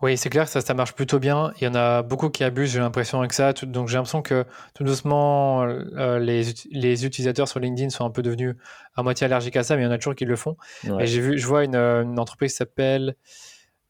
[0.00, 1.52] Oui, c'est clair que ça, ça marche plutôt bien.
[1.60, 3.52] Il y en a beaucoup qui abusent, j'ai l'impression, avec ça.
[3.52, 8.22] Donc j'ai l'impression que tout doucement, euh, les, les, utilisateurs sur LinkedIn sont un peu
[8.22, 8.56] devenus
[8.96, 10.56] à moitié allergiques à ça, mais il y en a toujours qui le font.
[10.98, 13.14] Et j'ai vu, je vois une, une entreprise qui s'appelle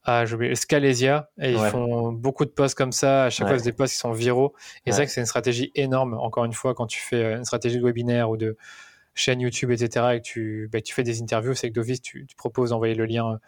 [0.05, 3.25] ah, Scalesia, et ils font beaucoup de posts comme ça.
[3.25, 4.53] À chaque fois, c'est des posts qui sont viraux.
[4.85, 7.37] Et c'est vrai que c'est une stratégie énorme, encore une fois, quand tu fais euh,
[7.37, 8.57] une stratégie de webinaire ou de
[9.15, 12.25] chaîne YouTube, etc., et que tu, bah, tu fais des interviews, c'est que d'office, tu,
[12.27, 13.39] tu proposes d'envoyer le lien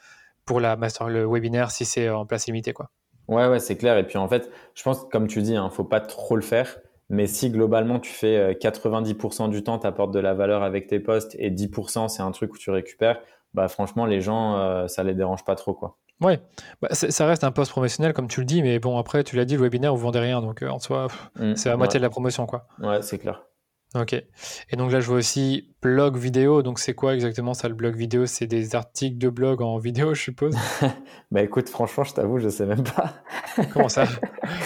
[0.45, 2.73] pour la master, le webinaire si c'est en place limitée.
[2.73, 2.89] Quoi.
[3.27, 3.97] Ouais, ouais, c'est clair.
[3.97, 6.35] Et puis en fait, je pense comme tu dis, il hein, ne faut pas trop
[6.35, 6.77] le faire.
[7.09, 10.87] Mais si globalement tu fais 90% euh, du temps, tu apportes de la valeur avec
[10.87, 13.19] tes posts et 10% c'est un truc où tu récupères,
[13.53, 15.97] bah franchement les gens, euh, ça les dérange pas trop quoi.
[16.21, 16.39] Ouais,
[16.81, 19.45] bah, ça reste un post promotionnel comme tu le dis, mais bon après tu l'as
[19.45, 22.03] dit, le webinaire vous vendez rien, donc euh, en soi mmh, c'est la moitié de
[22.03, 22.65] la promotion quoi.
[22.79, 23.43] Ouais, c'est clair.
[23.95, 24.13] Ok.
[24.13, 26.61] Et donc là, je vois aussi blog vidéo.
[26.61, 28.25] Donc c'est quoi exactement ça, le blog vidéo?
[28.25, 30.55] C'est des articles de blog en vidéo, je suppose?
[31.31, 33.15] Bah écoute, franchement, je t'avoue, je sais même pas.
[33.73, 34.05] Comment ça?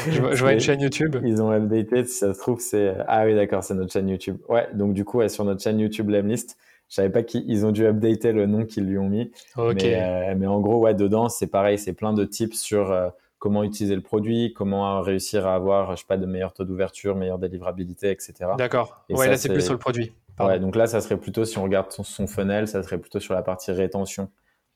[0.10, 1.16] Je, vois, une chaîne YouTube.
[1.24, 2.96] Ils ont updaté, si ça se trouve, c'est.
[3.08, 4.38] Ah oui, d'accord, c'est notre chaîne YouTube.
[4.50, 6.58] Ouais, donc du coup, sur notre chaîne YouTube Lemlist,
[6.90, 9.32] je savais pas qu'ils ont dû updater le nom qu'ils lui ont mis.
[9.58, 9.78] Ok.
[9.82, 12.92] Mais, euh, mais, en gros, ouais, dedans, c'est pareil, c'est plein de tips sur.
[12.92, 13.10] Euh,
[13.40, 17.16] comment utiliser le produit, comment réussir à avoir, je sais pas, de meilleurs taux d'ouverture,
[17.16, 18.34] meilleure délivrabilité, etc.
[18.58, 19.04] D'accord.
[19.10, 20.14] Ouais, là, c'est plus sur le produit.
[20.40, 23.34] Ouais, donc là, ça serait plutôt, si on regarde son, funnel, ça serait plutôt sur
[23.34, 24.30] la partie rétention.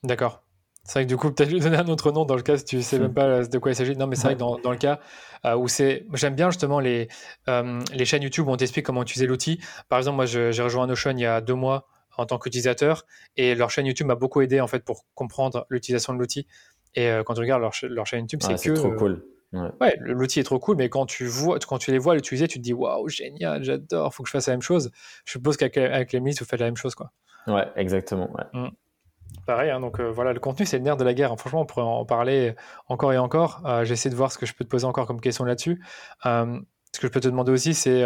[0.04, 0.42] D'accord.
[0.86, 2.66] C'est vrai que du coup, peut-être lui donner un autre nom dans le cas si
[2.66, 3.96] tu sais même pas de quoi il s'agit.
[3.96, 5.00] Non, mais c'est vrai que dans, le cas
[5.46, 6.06] euh, où c'est.
[6.14, 7.08] J'aime bien justement les,
[7.48, 9.62] euh, les chaînes YouTube où on t'explique comment utiliser l'outil.
[9.88, 11.88] Par exemple, moi, j'ai rejoint Notion il y a deux mois
[12.18, 13.06] en tant qu'utilisateur
[13.38, 16.48] et leur chaîne YouTube m'a beaucoup aidé en fait pour comprendre l'utilisation de l'outil.
[16.96, 18.74] Et euh, quand tu regardes leur, leur chaîne YouTube, c'est que.
[18.74, 19.26] trop euh, cool.
[19.80, 22.58] Ouais, l'outil est trop cool, mais quand tu, vois, quand tu les vois l'utiliser, tu
[22.58, 24.90] te dis waouh, génial, j'adore, faut que je fasse la même chose.
[25.26, 26.96] Je suppose qu'avec les Lemlist, vous faites la même chose.
[26.96, 27.12] Quoi.
[27.46, 28.32] Ouais, exactement.
[28.54, 28.70] Mmh.
[29.46, 31.38] Pareil, hein, donc euh, voilà, le contenu, c'est le nerf de la guerre.
[31.38, 32.56] Franchement, on pourrait en parler
[32.88, 33.62] encore et encore.
[33.84, 35.84] J'essaie de voir ce que je peux te poser encore comme question là-dessus.
[36.24, 38.04] ce que je peux te demander aussi, c'est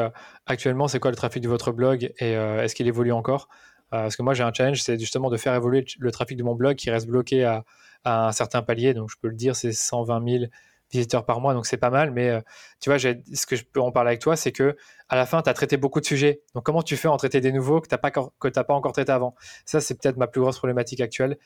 [0.47, 3.47] actuellement, c'est quoi le trafic de votre blog et est-ce qu'il évolue encore?
[3.89, 6.55] Parce que moi, j'ai un challenge, c'est justement de faire évoluer le trafic de mon
[6.55, 7.63] blog qui reste bloqué à,
[8.03, 8.93] à un certain palier.
[8.93, 10.45] Donc, je peux le dire, c'est 120 000
[10.91, 12.11] visiteurs par mois, donc c'est pas mal.
[12.11, 12.41] Mais
[12.79, 14.75] tu vois, ce que je peux en parler avec toi, c'est que
[15.09, 16.41] à la fin, tu as traité beaucoup de sujets.
[16.55, 18.11] Donc, comment tu fais en traiter des nouveaux que tu n'as pas,
[18.63, 19.35] pas encore traité avant?
[19.65, 21.37] Ça, c'est peut-être ma plus grosse problématique actuelle.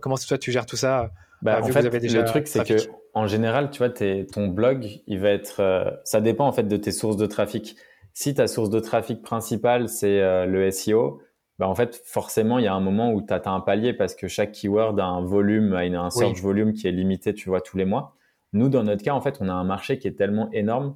[0.00, 1.10] comment toi, tu gères tout ça
[1.42, 2.76] bah, en fait, le truc, c'est que
[3.12, 6.00] en général, tu vois, ton blog, il va être.
[6.04, 7.76] ça dépend en fait de tes sources de trafic.
[8.14, 11.20] Si ta source de trafic principale, c'est le SEO,
[11.58, 14.14] bah en fait, forcément, il y a un moment où tu atteins un palier parce
[14.14, 17.62] que chaque keyword a un volume, a un search volume qui est limité, tu vois,
[17.62, 18.14] tous les mois.
[18.52, 20.92] Nous, dans notre cas, en fait, on a un marché qui est tellement énorme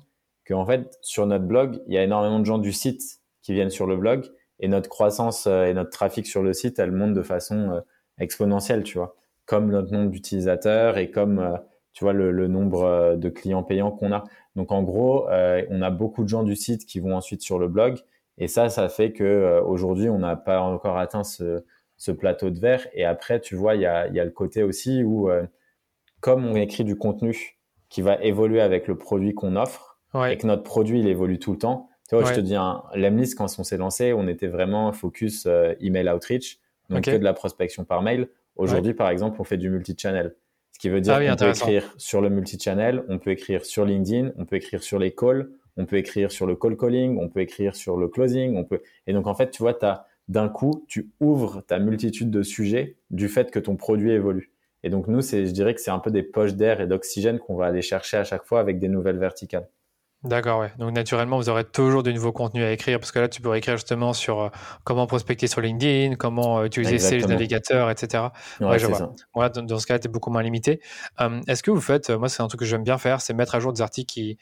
[0.46, 3.70] qu'en fait, sur notre blog, il y a énormément de gens du site qui viennent
[3.70, 7.14] sur le blog et notre croissance euh, et notre trafic sur le site, elle monte
[7.14, 7.80] de façon euh,
[8.18, 11.56] exponentielle, tu vois, comme notre nombre d'utilisateurs et comme, euh,
[11.94, 14.24] tu vois, le, le nombre de clients payants qu'on a.
[14.56, 17.68] Donc, en gros, on a beaucoup de gens du site qui vont ensuite sur le
[17.68, 17.98] blog
[18.40, 21.62] et ça, ça fait que euh, aujourd'hui, on n'a pas encore atteint ce,
[21.98, 22.88] ce, plateau de verre.
[22.94, 25.44] Et après, tu vois, il y a, y a, le côté aussi où, euh,
[26.20, 27.58] comme on écrit du contenu
[27.90, 29.90] qui va évoluer avec le produit qu'on offre,
[30.28, 31.88] et que notre produit, il évolue tout le temps.
[32.08, 35.44] Tu vois, je te dis, hein, l'Emlist, quand on s'est lancé, on était vraiment focus
[35.46, 38.28] euh, email outreach, donc que de la prospection par mail.
[38.56, 40.34] Aujourd'hui, par exemple, on fait du multi-channel.
[40.72, 43.84] Ce qui veut dire ah qu'on peut écrire sur le multi-channel, on peut écrire sur
[43.84, 47.28] LinkedIn, on peut écrire sur les calls, on peut écrire sur le call calling, on
[47.28, 48.82] peut écrire sur le closing, on peut.
[49.06, 49.78] Et donc en fait, tu vois,
[50.28, 54.52] d'un coup, tu ouvres ta multitude de sujets du fait que ton produit évolue.
[54.82, 57.56] Et donc nous, je dirais que c'est un peu des poches d'air et d'oxygène qu'on
[57.56, 59.68] va aller chercher à chaque fois avec des nouvelles verticales.
[60.22, 60.70] D'accord, ouais.
[60.78, 63.58] Donc naturellement, vous aurez toujours de nouveaux contenus à écrire parce que là, tu pourrais
[63.58, 64.48] écrire justement sur euh,
[64.84, 68.24] comment prospecter sur LinkedIn, comment euh, utiliser Sales Navigator, etc.
[68.60, 69.48] Ouais, je vois.
[69.48, 70.82] dans, ce cas, tu es beaucoup moins limité.
[71.48, 73.54] Est-ce que vous faites, euh, moi, c'est un truc que j'aime bien faire, c'est mettre
[73.54, 74.36] à jour des articles qui,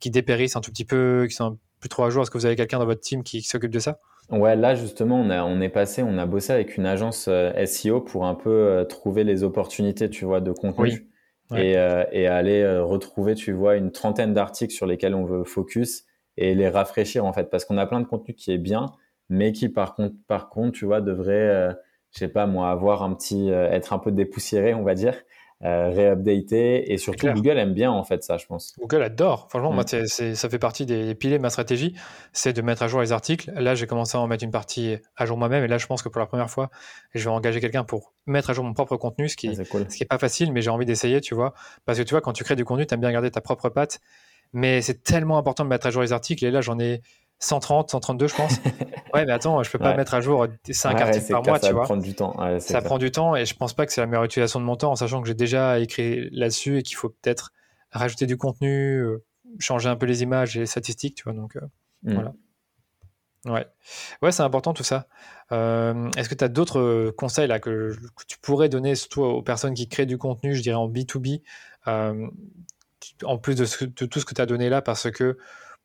[0.00, 2.22] qui dépérissent un tout petit peu, qui sont plus trop à jour.
[2.22, 3.98] Est-ce que vous avez quelqu'un dans votre team qui, s'occupe de ça?
[4.30, 7.28] Ouais, là justement, on, a, on est passé, on a bossé avec une agence
[7.66, 11.10] SEO pour un peu trouver les opportunités, tu vois, de contenu
[11.56, 15.44] et, euh, et, aller euh, retrouver, tu vois, une trentaine d'articles sur lesquels on veut
[15.44, 16.04] focus
[16.36, 18.86] et les rafraîchir en fait, parce qu'on a plein de contenu qui est bien,
[19.28, 21.72] mais qui par contre, par contre, tu vois, devrait, euh,
[22.12, 25.14] je sais pas moi, avoir un petit, être un peu dépoussiéré, on va dire,
[25.62, 26.90] euh, réupdater.
[26.90, 28.74] Et surtout Google aime bien en fait ça je pense.
[28.78, 30.34] Google adore, franchement moi mm.
[30.34, 31.94] ça fait partie des piliers de ma stratégie,
[32.32, 33.50] c'est de mettre à jour les articles.
[33.54, 35.62] Là j'ai commencé à en mettre une partie à jour moi-même.
[35.64, 36.70] Et là je pense que pour la première fois
[37.14, 39.96] je vais engager quelqu'un pour mettre à jour mon propre contenu, ce qui, ah, ce
[39.96, 41.52] qui est pas facile mais j'ai envie d'essayer tu vois,
[41.84, 43.68] parce que tu vois quand tu crées du contenu tu aimes bien garder ta propre
[43.68, 44.00] patte.
[44.52, 46.44] Mais c'est tellement important de mettre à jour les articles.
[46.44, 47.02] Et là j'en ai
[47.40, 48.52] 130, 132, je pense.
[49.14, 51.86] ouais, mais attends, je peux pas mettre à jour 5 articles par mois, tu vois.
[51.86, 52.60] Ça prend du temps.
[52.60, 54.76] ça prend du temps et je pense pas que c'est la meilleure utilisation de mon
[54.76, 57.52] temps, en sachant que j'ai déjà écrit là-dessus et qu'il faut peut-être
[57.92, 59.24] rajouter du contenu, euh,
[59.58, 61.32] changer un peu les images et les statistiques, tu vois.
[61.32, 61.60] Donc, euh,
[62.02, 62.14] mm.
[62.14, 62.32] voilà.
[63.46, 63.66] Ouais,
[64.20, 65.08] ouais c'est important tout ça.
[65.50, 67.96] Euh, est-ce que tu as d'autres conseils là que,
[68.28, 71.40] tu pourrais donner surtout aux personnes qui créent du contenu, je dirais en B2B,
[71.86, 75.38] en plus de, de, tout ce que tu as donné là, parce que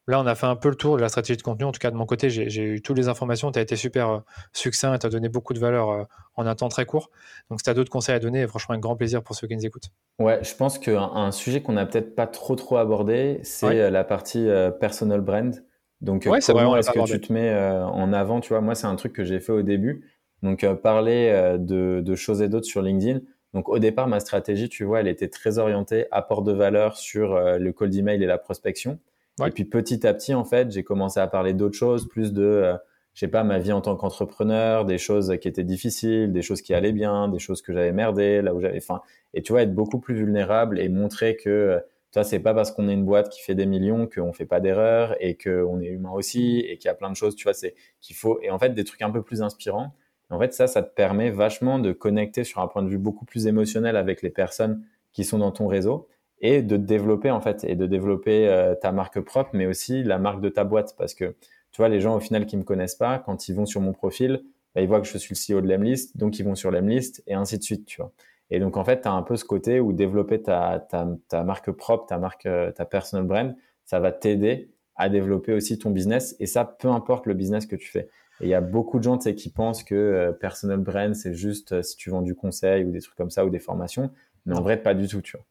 [0.08, 1.66] Là, on a fait un peu le tour de la stratégie de contenu.
[1.66, 3.52] En tout cas, de mon côté, j'ai eu toutes les informations.
[3.52, 4.20] Tu as été super euh,
[4.54, 6.04] succinct et tu as donné beaucoup de valeur euh,
[6.36, 7.10] en un temps très court.
[7.50, 9.56] Donc, si tu as d'autres conseils à donner, franchement, un grand plaisir pour ceux qui
[9.56, 9.90] nous écoutent.
[10.20, 13.90] Ouais, je pense qu'un un sujet qu'on n'a peut-être pas trop trop abordé, c'est euh,
[13.90, 14.48] la partie
[14.80, 15.64] personal brand.
[16.02, 16.36] Donc, comment
[16.76, 18.42] est-ce que tu te mets en avant?
[18.42, 20.12] Tu vois, moi, c'est un truc que j'ai fait au début.
[20.44, 23.22] Donc, parler de, de, choses et d'autres sur LinkedIn.
[23.56, 27.40] Donc, au départ, ma stratégie, tu vois, elle était très orientée apport de valeur sur
[27.40, 29.00] le call d'email et la prospection.
[29.46, 32.44] Et puis petit à petit, en fait, j'ai commencé à parler d'autres choses, plus de,
[32.44, 32.78] euh,
[33.14, 36.62] je sais pas, ma vie en tant qu'entrepreneur, des choses qui étaient difficiles, des choses
[36.62, 39.02] qui allaient bien, des choses que j'avais merdé, là où j'avais faim.
[39.34, 41.80] Et tu vois, être beaucoup plus vulnérable et montrer que, euh,
[42.14, 44.62] toi, c'est pas parce qu'on est une boîte qui fait des millions qu'on fait pas
[44.62, 47.54] d'erreurs et qu'on est humain aussi et qu'il y a plein de choses, tu vois,
[47.54, 49.94] c'est qu'il faut, et en fait, des trucs un peu plus inspirants.
[50.30, 53.26] en fait, ça, ça te permet vachement de connecter sur un point de vue beaucoup
[53.26, 54.82] plus émotionnel avec les personnes
[55.12, 56.08] qui sont dans ton réseau
[56.46, 60.20] et de développer en fait et de développer euh, ta marque propre mais aussi la
[60.20, 60.96] marque de ta boîte.
[60.96, 61.36] Parce que
[61.72, 63.94] tu vois les gens au final qui me connaissent pas quand ils vont sur mon
[63.94, 64.44] profil
[64.76, 67.24] bah, ils voient que je suis le CEO de l'Emlist donc ils vont sur l'Emlist
[67.26, 68.12] et ainsi de suite tu vois.
[68.52, 71.72] Et donc en fait tu as un peu ce côté où développer ta, ta, marque
[71.72, 76.36] propre ta marque euh, ta personal brand ça va t'aider à développer aussi ton business
[76.40, 78.08] et ça peu importe le business que tu fais.
[78.42, 81.82] Et il y a beaucoup de gens qui pensent que euh, personal brand c'est juste
[81.82, 84.12] si tu vends du conseil ou des trucs comme ça ou des formations
[84.46, 85.46] mais en vrai pas du tout tu vois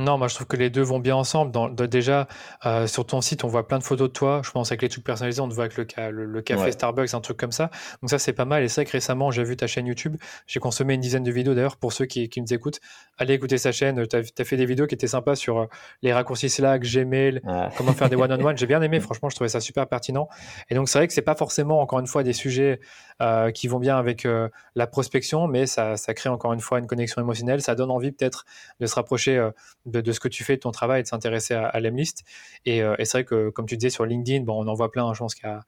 [0.00, 1.52] non, moi je trouve que les deux vont bien ensemble.
[1.52, 2.26] Dans, déjà,
[2.64, 4.40] euh, sur ton site, on voit plein de photos de toi.
[4.42, 7.20] Je pense avec les trucs personnalisés, on te voit avec le, le, café Starbucks, un
[7.20, 7.70] truc comme ça.
[8.00, 8.62] Donc ça, c'est pas mal.
[8.62, 10.16] Et c'est vrai que récemment, j'ai vu ta chaîne YouTube.
[10.46, 12.80] J'ai consommé une dizaine de vidéos d'ailleurs pour ceux qui, qui nous écoutent.
[13.18, 14.06] Allez écouter sa chaîne.
[14.08, 15.66] Tu as, fait des vidéos qui étaient sympas sur euh,
[16.00, 17.42] les raccourcis Slack, Gmail,
[17.76, 18.56] comment faire des one-on-one.
[18.56, 20.28] J'ai bien aimé, franchement, je trouvais ça super pertinent.
[20.70, 22.80] Et donc c'est vrai que c'est pas forcément, encore une fois, des sujets
[23.20, 24.26] euh, qui vont bien avec
[24.74, 27.60] la prospection, mais ça, ça crée encore une fois une connexion émotionnelle.
[27.60, 28.46] Ça donne envie peut-être
[28.80, 29.50] de se rapprocher
[29.90, 32.24] de, ce que tu fais, de ton travail, et de s'intéresser à, à l'Emlist.
[32.66, 35.12] Et, et c'est vrai que, comme tu disais sur LinkedIn, bon, on en voit plein.
[35.14, 35.60] Je pense qu'il y a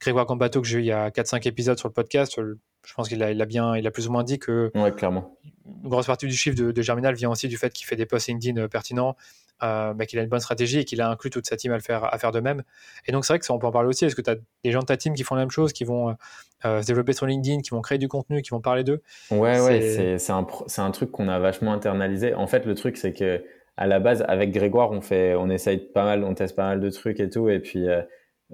[0.00, 2.34] Grégoire Cambato que j'ai eu il y a 4-5 épisodes sur le podcast.
[2.36, 4.92] Je pense qu'il a, il a, bien, il a plus ou moins dit que ouais,
[4.92, 5.36] clairement.
[5.44, 8.06] une grosse partie du chiffre de, de Germinal vient aussi du fait qu'il fait des
[8.06, 9.16] posts LinkedIn pertinents,
[9.62, 11.74] euh, bah, qu'il a une bonne stratégie et qu'il a inclus toute sa team à
[11.74, 12.62] le faire, à faire de même.
[13.06, 14.06] Et donc, c'est vrai que ça, on peut en parler aussi.
[14.06, 15.84] Est-ce que tu as des gens de ta team qui font la même chose, qui
[15.84, 16.16] vont
[16.64, 19.02] euh, se développer sur LinkedIn, qui vont créer du contenu, qui vont parler d'eux?
[19.30, 20.46] Ouais, ouais, c'est un,
[20.78, 22.32] un, truc qu'on a vachement internalisé.
[22.32, 23.44] En fait, le truc, c'est que
[23.80, 26.80] à la base, avec Grégoire, on fait, on essaye pas mal, on teste pas mal
[26.80, 27.48] de trucs et tout.
[27.48, 28.02] Et puis, euh,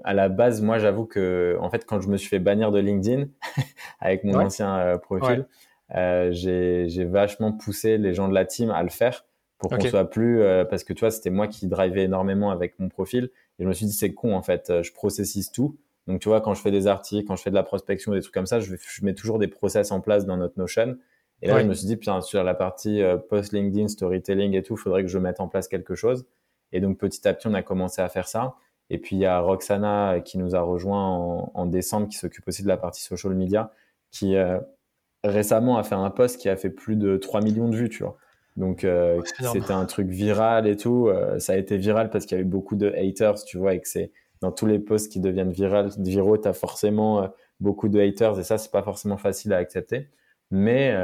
[0.05, 2.79] à la base, moi, j'avoue que, en fait, quand je me suis fait bannir de
[2.79, 3.25] LinkedIn
[3.99, 5.45] avec mon ancien euh, profil,
[5.95, 9.25] euh, j'ai vachement poussé les gens de la team à le faire
[9.57, 12.87] pour qu'on soit plus, parce que tu vois, c'était moi qui drivais énormément avec mon
[12.87, 13.29] profil.
[13.59, 15.77] Et je me suis dit, c'est con, en fait, je processise tout.
[16.05, 18.21] Donc, tu vois, quand je fais des articles, quand je fais de la prospection, des
[18.21, 20.95] trucs comme ça, je, je mets toujours des process en place dans notre Notion.
[21.41, 24.73] Et là, je me suis dit, putain, sur la partie post LinkedIn, storytelling et tout,
[24.73, 26.25] il faudrait que je mette en place quelque chose.
[26.71, 28.55] Et donc, petit à petit, on a commencé à faire ça.
[28.89, 32.47] Et puis, il y a Roxana euh, qui nous a rejoint en, décembre, qui s'occupe
[32.47, 33.71] aussi de la partie social media,
[34.11, 34.59] qui euh,
[35.23, 38.03] récemment a fait un post qui a fait plus de 3 millions de vues, tu
[38.03, 38.17] vois.
[38.55, 39.21] Donc, euh,
[39.53, 41.11] c'était un truc viral et tout.
[41.37, 43.79] ça a été viral parce qu'il y a eu beaucoup de haters, tu vois, et
[43.79, 44.11] que c'est
[44.41, 48.43] dans tous les posts qui deviennent viral, viraux, tu as forcément beaucoup de haters et
[48.43, 50.07] ça, c'est pas forcément facile à accepter.
[50.51, 50.95] Mais,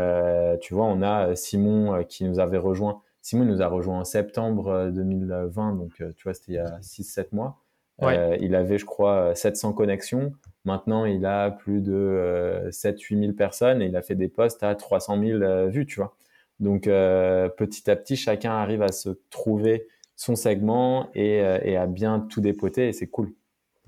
[0.61, 3.01] tu vois, on a Simon qui nous avait rejoint.
[3.21, 7.27] Simon nous a rejoint en septembre 2020, donc tu vois, c'était il y a 6-7
[7.31, 7.63] mois.
[8.01, 10.33] Euh, il avait, je crois, 700 connexions.
[10.65, 14.75] Maintenant, il a plus de 7-8 000 personnes et il a fait des posts à
[14.75, 16.15] 300 000 euh, vues, tu vois.
[16.59, 21.87] Donc, euh, petit à petit, chacun arrive à se trouver son segment et, et à
[21.87, 23.33] bien tout dépoter et c'est cool.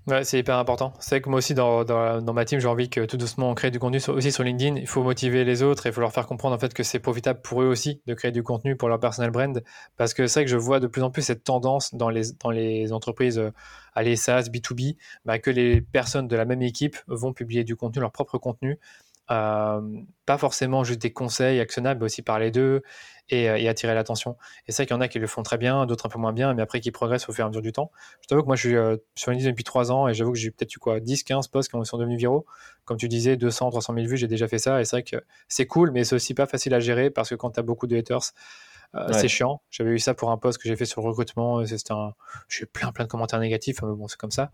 [0.07, 0.93] Ouais, c'est hyper important.
[0.99, 3.71] C'est que moi aussi, dans, dans, ma team, j'ai envie que tout doucement on crée
[3.71, 4.75] du contenu aussi sur LinkedIn.
[4.75, 6.99] Il faut motiver les autres et il faut leur faire comprendre en fait que c'est
[6.99, 9.63] profitable pour eux aussi de créer du contenu pour leur personnel brand.
[9.97, 12.33] Parce que c'est vrai que je vois de plus en plus cette tendance dans les,
[12.39, 13.49] dans les entreprises, euh,
[13.95, 18.01] à SaaS, B2B, bah, que les personnes de la même équipe vont publier du contenu,
[18.01, 18.77] leur propre contenu.
[19.31, 19.81] Euh,
[20.25, 22.83] pas forcément juste des conseils actionnables, mais aussi parler d'eux
[23.29, 24.37] et, euh, et, attirer l'attention.
[24.67, 26.19] Et c'est vrai qu'il y en a qui le font très bien, d'autres un peu
[26.19, 27.91] moins bien, mais après qui progressent au fur et à mesure du temps.
[28.21, 30.37] Je t'avoue que moi, je suis euh, sur LinkedIn depuis 3 ans et j'avoue que
[30.37, 32.45] j'ai peut-être eu quoi, 10, 15 posts qui sont devenus viraux.
[32.85, 34.79] Comme tu disais, 200, 300 000 vues, j'ai déjà fait ça.
[34.79, 37.35] Et c'est vrai que c'est cool, mais c'est aussi pas facile à gérer parce que
[37.35, 38.31] quand tu as beaucoup de haters,
[38.93, 39.61] euh, c'est chiant.
[39.71, 41.65] J'avais eu ça pour un post que j'ai fait sur le recrutement.
[41.65, 42.13] C'était un...
[42.47, 44.51] J'ai plein, plein de commentaires négatifs, mais bon, c'est comme ça.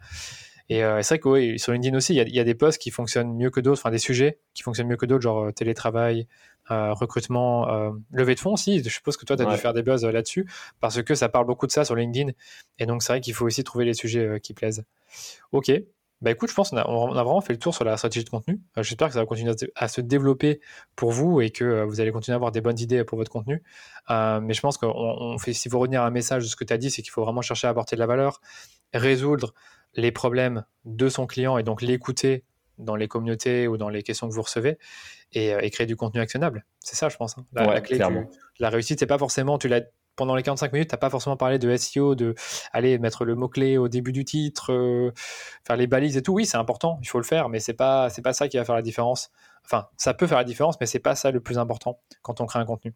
[0.72, 2.92] Et euh, c'est vrai que oui, sur LinkedIn aussi, il y, a, des posts qui
[2.92, 6.30] fonctionnent mieux que d'autres, enfin des sujets qui fonctionnent mieux que d'autres, genre euh, télétravail,
[6.72, 7.68] euh, recrutement,
[8.14, 8.82] levée de fonds aussi.
[8.82, 10.50] Je suppose que toi, tu as dû faire des buzz là-dessus
[10.80, 12.32] parce que ça parle beaucoup de ça sur LinkedIn.
[12.80, 14.86] Et donc, c'est vrai qu'il faut aussi trouver les sujets qui plaisent.
[15.52, 15.74] Ok.
[16.22, 18.24] Bah écoute, je pense qu'on a, on a vraiment fait le tour sur la stratégie
[18.24, 18.62] de contenu.
[18.78, 20.62] J'espère que ça va continuer à se développer
[20.96, 23.62] pour vous et que vous allez continuer à avoir des bonnes idées pour votre contenu.
[24.08, 24.80] mais je pense
[25.42, 27.26] fait, s'il faut retenir un message de ce que tu as dit, c'est qu'il faut
[27.26, 28.40] vraiment chercher à apporter de la valeur,
[28.94, 29.54] résoudre
[29.96, 32.44] les problèmes de son client et donc l'écouter
[32.78, 34.78] dans les communautés ou dans les questions que vous recevez
[35.34, 36.66] et, euh, créer du contenu actionnable.
[36.80, 37.38] C'est ça, je pense.
[37.38, 37.46] Hein.
[37.54, 38.00] La, clé
[38.60, 39.82] la réussite, c'est pas forcément, tu l'as
[40.16, 42.36] pendant les 45 minutes, tu n'as pas forcément parlé de SEO, de
[42.74, 45.12] aller mettre le mot-clé au début du titre, euh,
[45.66, 46.34] faire les balises et tout.
[46.34, 48.66] Oui, c'est important, il faut le faire, mais c'est pas, c'est pas ça qui va
[48.66, 49.32] faire la différence.
[49.66, 52.46] Enfin, ça peut faire la différence, mais c'est pas ça le plus important quand on
[52.46, 52.94] crée un contenu.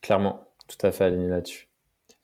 [0.00, 1.68] Clairement, tout à fait aligné là-dessus.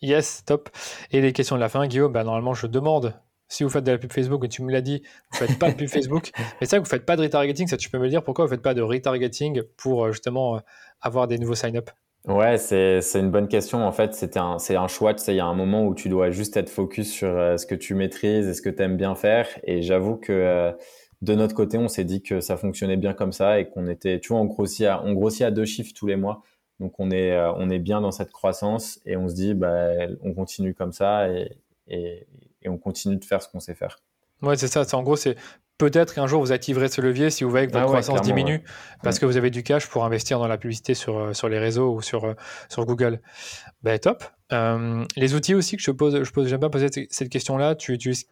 [0.01, 0.71] Yes, top.
[1.11, 3.15] Et les questions de la fin, Guillaume, bah, normalement, je demande
[3.49, 5.71] si vous faites de la pub Facebook, et tu me l'as dit, vous faites pas
[5.71, 6.31] de pub Facebook,
[6.61, 8.63] mais ça, vous faites pas de retargeting, ça tu peux me dire pourquoi vous faites
[8.63, 10.61] pas de retargeting pour euh, justement euh,
[11.01, 11.91] avoir des nouveaux sign-up?
[12.27, 13.87] Ouais, c'est une bonne question.
[13.87, 15.15] En fait, c'est un, un choix.
[15.15, 17.57] Tu sais, il y a un moment où tu dois juste être focus sur euh,
[17.57, 19.49] ce que tu maîtrises et ce que tu aimes bien faire.
[19.65, 20.75] Et j'avoue que
[21.23, 24.21] de notre côté, on s'est dit que ça fonctionnait bien comme ça et qu'on était,
[24.21, 26.43] tu vois, on grossit, à, on grossit à deux chiffres tous les mois.
[26.81, 29.89] Donc, on est, on est bien dans cette croissance et on se dit, bah,
[30.23, 31.57] on continue comme ça et,
[31.89, 32.27] et,
[32.69, 33.99] et on continue de faire ce qu'on sait faire.
[34.43, 34.85] Ouais, c'est ça.
[34.93, 35.37] En gros, c'est
[35.79, 38.63] peut-être qu'un jour vous activerez ce levier si vous voyez que votre ah croissance diminue
[39.03, 41.59] parce que vous avez du cash pour investir dans la publicité sur, euh, sur les
[41.59, 42.35] réseaux ou sur, euh,
[42.69, 43.21] sur Google.
[43.83, 44.25] Ben, top.
[44.53, 47.75] Euh, les outils aussi que je pose, je pose, j'aime bien poser cette question-là.
[47.75, 48.27] Tu utilises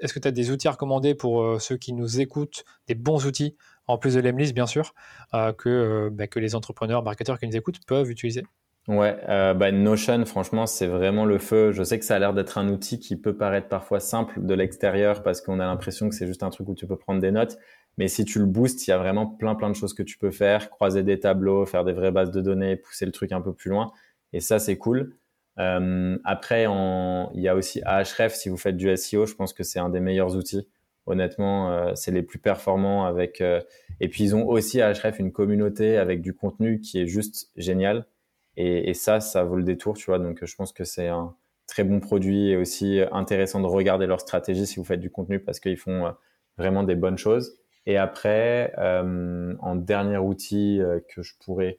[0.00, 3.24] est-ce que tu as des outils à recommander pour ceux qui nous écoutent, des bons
[3.26, 4.94] outils en plus de l'Emlist bien sûr,
[5.32, 8.44] que, ben, que les entrepreneurs, marketeurs qui nous écoutent peuvent utiliser?
[8.88, 11.70] Ouais, euh, bah Notion, franchement, c'est vraiment le feu.
[11.70, 14.54] Je sais que ça a l'air d'être un outil qui peut paraître parfois simple de
[14.54, 17.30] l'extérieur parce qu'on a l'impression que c'est juste un truc où tu peux prendre des
[17.30, 17.58] notes.
[17.96, 20.18] Mais si tu le boostes, il y a vraiment plein plein de choses que tu
[20.18, 23.40] peux faire, croiser des tableaux, faire des vraies bases de données, pousser le truc un
[23.40, 23.92] peu plus loin.
[24.32, 25.14] Et ça, c'est cool.
[25.58, 28.34] Euh, après, il y a aussi Ahref.
[28.34, 30.66] Si vous faites du SEO, je pense que c'est un des meilleurs outils.
[31.06, 33.40] Honnêtement, euh, c'est les plus performants avec.
[33.40, 33.60] Euh,
[34.00, 38.06] et puis ils ont aussi Ahref une communauté avec du contenu qui est juste génial.
[38.56, 40.18] Et, ça, ça vaut le détour, tu vois.
[40.18, 41.34] Donc, je pense que c'est un
[41.66, 45.40] très bon produit et aussi intéressant de regarder leur stratégie si vous faites du contenu
[45.40, 46.12] parce qu'ils font
[46.58, 47.56] vraiment des bonnes choses.
[47.86, 51.78] Et après, en dernier outil que je pourrais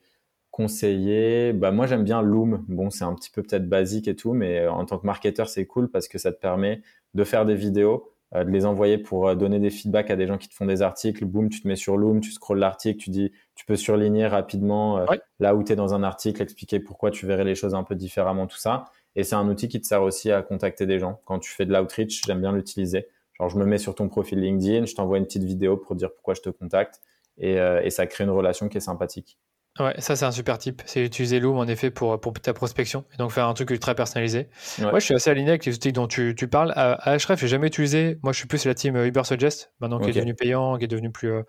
[0.49, 2.65] conseiller, bah moi j'aime bien Loom.
[2.67, 5.65] Bon, c'est un petit peu peut-être basique et tout, mais en tant que marketeur, c'est
[5.67, 6.81] cool parce que ça te permet
[7.13, 10.25] de faire des vidéos euh, de les envoyer pour euh, donner des feedbacks à des
[10.25, 11.23] gens qui te font des articles.
[11.25, 14.97] Boum, tu te mets sur Loom, tu scrolles l'article, tu dis, tu peux surligner rapidement
[14.97, 15.05] euh,
[15.39, 17.95] là où tu es dans un article, expliquer pourquoi tu verrais les choses un peu
[17.95, 18.85] différemment, tout ça.
[19.15, 21.21] Et c'est un outil qui te sert aussi à contacter des gens.
[21.25, 23.07] Quand tu fais de l'outreach, j'aime bien l'utiliser.
[23.33, 26.11] Genre, je me mets sur ton profil LinkedIn, je t'envoie une petite vidéo pour dire
[26.11, 27.01] pourquoi je te contacte
[27.37, 29.39] et, et ça crée une relation qui est sympathique.
[29.79, 30.83] Ouais, ça c'est un super type.
[30.85, 33.95] C'est utiliser Loom en effet pour, pour ta prospection et donc faire un truc ultra
[33.95, 34.47] personnalisé.
[34.79, 36.71] Moi je suis assez aligné avec les outils dont tu, tu parles.
[36.75, 38.19] À, à Href, j'ai jamais utilisé.
[38.21, 40.87] Moi je suis plus la team euh, Ubersuggest, maintenant qui est devenu payant, qui est
[40.87, 41.41] devenu plus, euh,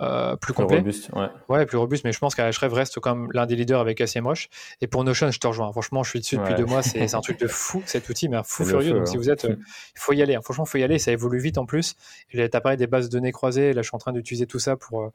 [0.00, 0.78] euh plus complet.
[0.78, 1.28] robuste, ouais.
[1.48, 4.48] Ouais, plus robuste, mais je pense qu'Ahrefs reste comme l'un des leaders avec SEMrush.
[4.80, 5.70] Et pour Notion, je te rejoins.
[5.70, 6.82] Franchement, je suis dessus depuis deux mois.
[6.82, 8.92] C'est un truc de fou cet outil, mais un fou furieux.
[8.92, 9.20] donc si hein.
[9.20, 10.34] vous êtes, euh, il faut y aller.
[10.34, 10.40] Hein.
[10.42, 10.98] Franchement, il faut y aller.
[10.98, 11.94] Ça évolue vite en plus.
[12.28, 13.72] Tu as parlé des bases de données croisées.
[13.72, 15.12] Là, je suis en train d'utiliser tout ça pour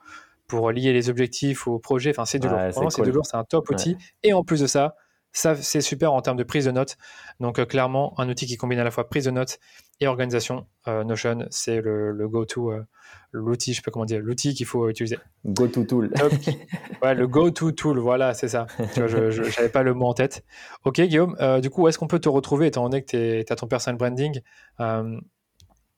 [0.47, 2.11] pour lier les objectifs au projet.
[2.11, 2.91] Enfin, c'est du lourd.
[2.91, 3.97] c'est lourd, c'est un top outil.
[4.23, 4.95] Et en plus de ça,
[5.33, 6.97] ça c'est super en termes de prise de notes.
[7.39, 9.59] Donc, euh, clairement, un outil qui combine à la fois prise de notes
[9.99, 10.67] et organisation.
[10.87, 12.83] Euh, Notion, c'est le, go-to, euh,
[13.31, 15.17] l'outil, je sais pas comment dire, l'outil qu'il faut utiliser.
[15.45, 16.11] Go-to tool.
[17.01, 18.67] ouais, le go-to tool, voilà, c'est ça.
[18.95, 20.45] je n'avais pas le mot en tête.
[20.85, 23.55] Ok, Guillaume, du coup, où est-ce qu'on peut te retrouver étant donné que tu as
[23.55, 24.39] ton personal branding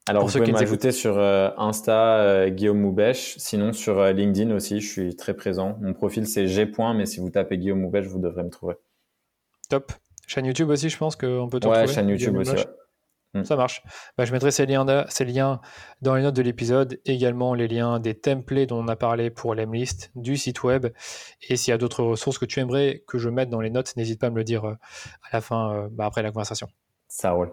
[0.08, 3.36] alors, vous pouvez m'ajouter sur euh, Insta, euh, Guillaume Moubèche.
[3.38, 5.78] Sinon, sur euh, LinkedIn aussi, je suis très présent.
[5.82, 6.72] Mon profil, c'est G.
[6.96, 8.76] mais si vous tapez Guillaume Moubèche, vous devrez me trouver.
[9.68, 9.92] Top.
[10.28, 12.56] Chaîne YouTube aussi, je pense qu'on peut te ouais, Ouais, chaîne YouTube aussi.
[13.34, 13.44] Hmm.
[13.44, 13.84] Ça marche.
[14.16, 15.60] Bah, je mettrai ces liens, ces liens
[16.02, 19.56] dans les notes de l'épisode, également les liens des templates dont on a parlé pour
[19.56, 20.88] l'Emlist, du site web.
[21.50, 23.96] Et s'il y a d'autres ressources que tu aimerais que je mette dans les notes,
[23.98, 24.78] n'hésite pas à me le dire à
[25.34, 26.68] la fin, bah, après la conversation.
[27.08, 27.52] Ça roule.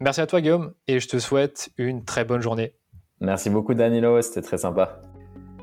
[0.00, 2.74] Merci à toi Guillaume et je te souhaite une très bonne journée.
[3.20, 5.00] Merci beaucoup Danilo, c'était très sympa.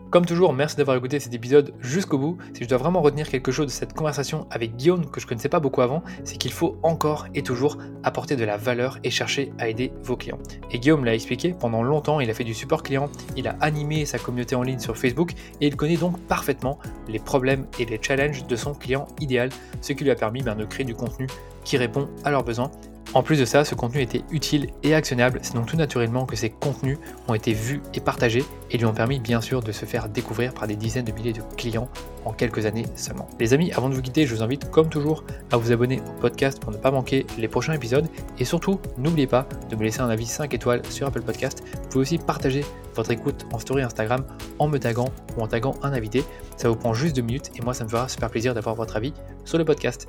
[0.09, 2.37] Comme toujours, merci d'avoir écouté cet épisode jusqu'au bout.
[2.53, 5.29] Si je dois vraiment retenir quelque chose de cette conversation avec Guillaume que je ne
[5.29, 9.09] connaissais pas beaucoup avant, c'est qu'il faut encore et toujours apporter de la valeur et
[9.09, 10.37] chercher à aider vos clients.
[10.69, 14.05] Et Guillaume l'a expliqué, pendant longtemps, il a fait du support client, il a animé
[14.05, 16.77] sa communauté en ligne sur Facebook et il connaît donc parfaitement
[17.07, 19.49] les problèmes et les challenges de son client idéal,
[19.81, 21.25] ce qui lui a permis ben, de créer du contenu
[21.63, 22.71] qui répond à leurs besoins
[23.15, 26.35] en plus de ça, ce contenu était utile et actionnable, c'est donc tout naturellement que
[26.35, 26.97] ces contenus
[27.27, 30.51] ont été vus et partagés et lui ont permis bien sûr de se faire découvrir
[30.51, 31.89] par des dizaines de milliers de clients
[32.25, 33.29] en quelques années seulement.
[33.39, 36.21] Les amis, avant de vous quitter, je vous invite comme toujours à vous abonner au
[36.21, 38.07] podcast pour ne pas manquer les prochains épisodes
[38.39, 41.63] et surtout, n'oubliez pas de me laisser un avis 5 étoiles sur Apple Podcast.
[41.71, 44.25] Vous pouvez aussi partager votre écoute en story Instagram
[44.57, 46.23] en me taguant ou en taguant un invité.
[46.57, 48.95] Ça vous prend juste deux minutes et moi ça me fera super plaisir d'avoir votre
[48.95, 49.13] avis
[49.45, 50.07] sur le podcast.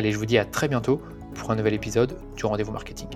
[0.00, 1.02] Allez, je vous dis à très bientôt
[1.34, 3.08] pour un nouvel épisode du rendez-vous marketing.